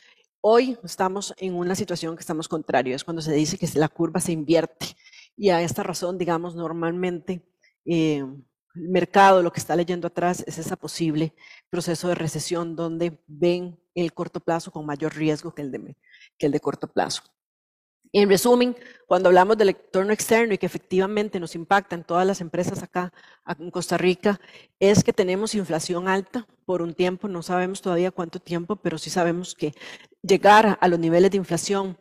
Hoy 0.40 0.78
estamos 0.84 1.34
en 1.38 1.54
una 1.54 1.74
situación 1.74 2.16
que 2.16 2.20
estamos 2.20 2.48
contrario, 2.48 2.94
es 2.94 3.04
cuando 3.04 3.20
se 3.22 3.32
dice 3.32 3.58
que 3.58 3.68
la 3.74 3.88
curva 3.88 4.20
se 4.20 4.32
invierte. 4.32 4.86
Y 5.36 5.50
a 5.50 5.60
esta 5.62 5.82
razón, 5.82 6.18
digamos, 6.18 6.54
normalmente 6.54 7.42
em, 7.84 8.44
el 8.74 8.88
mercado 8.88 9.42
lo 9.42 9.52
que 9.52 9.60
está 9.60 9.76
leyendo 9.76 10.08
atrás 10.08 10.44
es 10.46 10.58
ese 10.58 10.76
posible 10.76 11.34
proceso 11.68 12.08
de 12.08 12.14
recesión 12.14 12.76
donde 12.76 13.18
ven 13.26 13.78
el 13.94 14.12
corto 14.12 14.40
plazo 14.40 14.70
con 14.70 14.86
mayor 14.86 15.14
riesgo 15.14 15.54
que 15.54 15.62
el 15.62 15.72
de, 15.72 15.96
que 16.38 16.46
el 16.46 16.52
de 16.52 16.60
corto 16.60 16.86
plazo. 16.86 17.22
En 18.12 18.28
resumen, 18.28 18.76
cuando 19.06 19.28
hablamos 19.28 19.56
del 19.56 19.68
entorno 19.68 20.12
externo 20.12 20.52
y 20.52 20.58
que 20.58 20.66
efectivamente 20.66 21.38
nos 21.38 21.54
impacta 21.54 21.94
en 21.94 22.02
todas 22.02 22.26
las 22.26 22.40
empresas 22.40 22.82
acá 22.82 23.12
en 23.46 23.70
Costa 23.70 23.96
Rica, 23.98 24.40
es 24.80 25.04
que 25.04 25.12
tenemos 25.12 25.54
inflación 25.54 26.08
alta 26.08 26.46
por 26.64 26.82
un 26.82 26.92
tiempo, 26.92 27.28
no 27.28 27.42
sabemos 27.42 27.80
todavía 27.80 28.10
cuánto 28.10 28.40
tiempo, 28.40 28.74
pero 28.74 28.98
sí 28.98 29.10
sabemos 29.10 29.54
que 29.54 29.74
llegar 30.22 30.76
a 30.80 30.88
los 30.88 30.98
niveles 30.98 31.30
de 31.30 31.36
inflación 31.36 31.98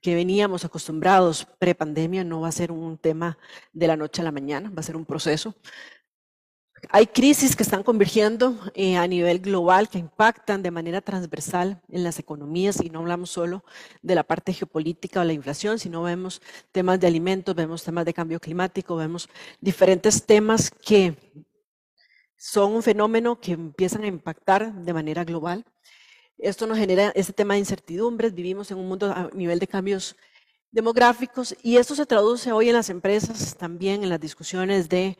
que 0.00 0.14
veníamos 0.14 0.64
acostumbrados 0.64 1.46
pre-pandemia 1.58 2.22
no 2.22 2.40
va 2.40 2.48
a 2.48 2.52
ser 2.52 2.70
un 2.70 2.96
tema 2.96 3.36
de 3.72 3.88
la 3.88 3.96
noche 3.96 4.22
a 4.22 4.24
la 4.24 4.32
mañana, 4.32 4.70
va 4.70 4.80
a 4.80 4.84
ser 4.84 4.96
un 4.96 5.04
proceso. 5.04 5.56
Hay 6.90 7.06
crisis 7.06 7.56
que 7.56 7.62
están 7.62 7.82
convergiendo 7.82 8.58
eh, 8.74 8.96
a 8.96 9.06
nivel 9.06 9.40
global 9.40 9.88
que 9.88 9.98
impactan 9.98 10.62
de 10.62 10.70
manera 10.70 11.00
transversal 11.00 11.82
en 11.88 12.04
las 12.04 12.18
economías 12.18 12.80
y 12.82 12.90
no 12.90 13.00
hablamos 13.00 13.30
solo 13.30 13.64
de 14.02 14.14
la 14.14 14.22
parte 14.22 14.52
geopolítica 14.52 15.20
o 15.20 15.24
la 15.24 15.32
inflación, 15.32 15.78
sino 15.78 16.02
vemos 16.02 16.40
temas 16.72 17.00
de 17.00 17.06
alimentos, 17.06 17.54
vemos 17.54 17.82
temas 17.82 18.04
de 18.04 18.14
cambio 18.14 18.40
climático, 18.40 18.96
vemos 18.96 19.28
diferentes 19.60 20.24
temas 20.24 20.70
que 20.70 21.16
son 22.36 22.72
un 22.72 22.82
fenómeno 22.82 23.40
que 23.40 23.52
empiezan 23.52 24.04
a 24.04 24.06
impactar 24.06 24.72
de 24.72 24.92
manera 24.92 25.24
global. 25.24 25.64
Esto 26.38 26.66
nos 26.66 26.78
genera 26.78 27.10
ese 27.14 27.32
tema 27.32 27.54
de 27.54 27.60
incertidumbres, 27.60 28.32
vivimos 28.32 28.70
en 28.70 28.78
un 28.78 28.88
mundo 28.88 29.12
a 29.12 29.28
nivel 29.34 29.58
de 29.58 29.66
cambios 29.66 30.16
demográficos 30.70 31.56
y 31.62 31.78
esto 31.78 31.94
se 31.94 32.06
traduce 32.06 32.52
hoy 32.52 32.68
en 32.68 32.74
las 32.74 32.90
empresas 32.90 33.56
también 33.56 34.02
en 34.02 34.10
las 34.10 34.20
discusiones 34.20 34.88
de 34.88 35.18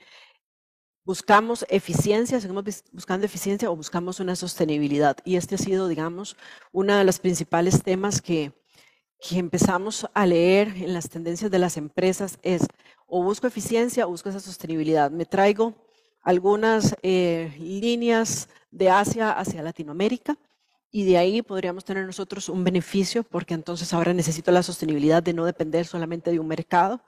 buscamos 1.09 1.65
eficiencia, 1.71 2.39
seguimos 2.39 2.65
buscando 2.93 3.25
eficiencia 3.25 3.71
o 3.71 3.75
buscamos 3.75 4.21
una 4.21 4.37
sostenibilidad. 4.37 5.17
Y 5.25 5.37
este 5.37 5.55
ha 5.55 5.59
sido, 5.59 5.89
digamos, 5.89 6.37
uno 6.71 6.95
de 6.99 7.05
los 7.05 7.19
principales 7.19 7.83
temas 7.83 8.21
que, 8.21 8.53
que 9.19 9.39
empezamos 9.39 10.07
a 10.13 10.27
leer 10.27 10.69
en 10.77 10.93
las 10.93 11.09
tendencias 11.09 11.51
de 11.51 11.59
las 11.59 11.79
empresas 11.79 12.39
es 12.43 12.67
o 13.07 13.23
busco 13.23 13.47
eficiencia 13.47 14.07
o 14.07 14.11
busco 14.11 14.29
esa 14.29 14.39
sostenibilidad. 14.39 15.11
Me 15.11 15.25
traigo 15.25 15.73
algunas 16.21 16.95
eh, 17.03 17.57
líneas 17.59 18.51
de 18.71 18.91
Asia 18.91 19.31
hacia 19.31 19.63
Latinoamérica 19.63 20.37
y 20.91 21.07
de 21.07 21.17
ahí 21.17 21.41
podríamos 21.41 21.87
tener 21.87 22.05
nosotros 22.05 22.51
un 22.51 22.65
beneficio 22.65 23.23
porque 23.23 23.55
entonces 23.55 23.95
ahora 23.95 24.13
necesito 24.13 24.51
la 24.51 24.63
sostenibilidad 24.63 25.23
de 25.23 25.33
no 25.33 25.47
depender 25.47 25.87
solamente 25.87 26.31
de 26.31 26.39
un 26.39 26.49
mercado. 26.49 27.01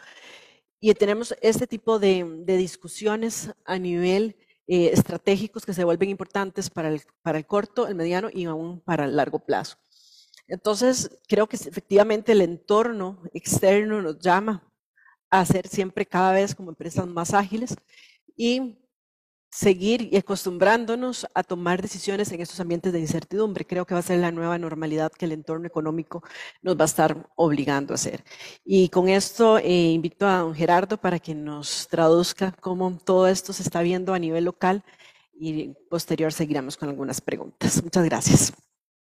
Y 0.81 0.95
tenemos 0.95 1.35
este 1.43 1.67
tipo 1.67 1.99
de, 1.99 2.25
discusiones 2.47 3.51
a 3.65 3.79
nivel 3.79 4.37
eh, 4.67 4.91
estratégicos 4.93 5.67
que 5.67 5.75
se 5.75 5.85
vuelven 5.85 6.09
importantes 6.09 6.71
para 6.71 6.89
el, 6.89 7.03
para 7.23 7.39
el 7.39 7.47
corto, 7.47 7.87
el 7.87 7.95
mediano 7.95 8.29
y 8.33 8.47
aún 8.47 8.81
para 8.81 9.05
el 9.05 9.17
largo 9.17 9.41
plazo. 9.41 9.77
Entonces, 10.49 11.19
creo 11.29 11.47
que 11.47 11.57
efectivamente 11.57 12.33
el 12.33 12.41
entorno 12.41 13.23
externo 13.35 14.01
nos 14.03 14.19
llama 14.19 14.67
a 15.31 15.45
ser 15.45 15.69
siempre 15.69 16.07
cada 16.07 16.33
vez 16.33 16.55
como 16.55 16.71
empresas 16.71 17.07
más 17.07 17.35
ágiles 17.35 17.77
y 18.37 18.79
seguir 19.51 20.09
y 20.13 20.17
acostumbrándonos 20.17 21.27
a 21.35 21.43
tomar 21.43 21.83
decisiones 21.83 22.31
en 22.33 22.41
estos 22.41 22.61
ambientes 22.61 22.93
de 22.93 23.01
incertidumbre. 23.01 23.67
Creo 23.67 23.85
que 23.85 23.95
va 23.95 24.01
a 24.01 24.03
ser 24.03 24.21
la 24.21 24.31
nueva 24.31 24.59
normalidad 24.59 25.13
que 25.13 25.27
el 25.27 25.33
entorno 25.33 25.67
económico 25.67 26.23
nos 26.63 26.77
va 26.77 26.83
a 26.83 26.87
estar 26.87 27.29
obligando 27.37 27.93
a 27.93 27.97
hacer. 27.97 28.25
Y 28.65 28.89
con 28.89 29.09
esto 29.09 29.59
eh, 29.59 29.93
invito 29.93 30.27
a 30.27 30.39
don 30.39 30.55
Gerardo 30.55 30.97
para 30.99 31.19
que 31.19 31.35
nos 31.35 31.89
traduzca 31.89 32.53
cómo 32.61 32.97
todo 33.05 33.27
esto 33.27 33.53
se 33.53 33.63
está 33.63 33.83
viendo 33.83 34.15
a 34.15 34.19
nivel 34.19 34.45
local 34.45 34.85
y 35.35 35.75
posterior 35.89 36.33
seguiremos 36.33 36.77
con 36.77 36.89
algunas 36.89 37.21
preguntas. 37.21 37.83
Muchas 37.83 38.05
gracias. 38.05 38.70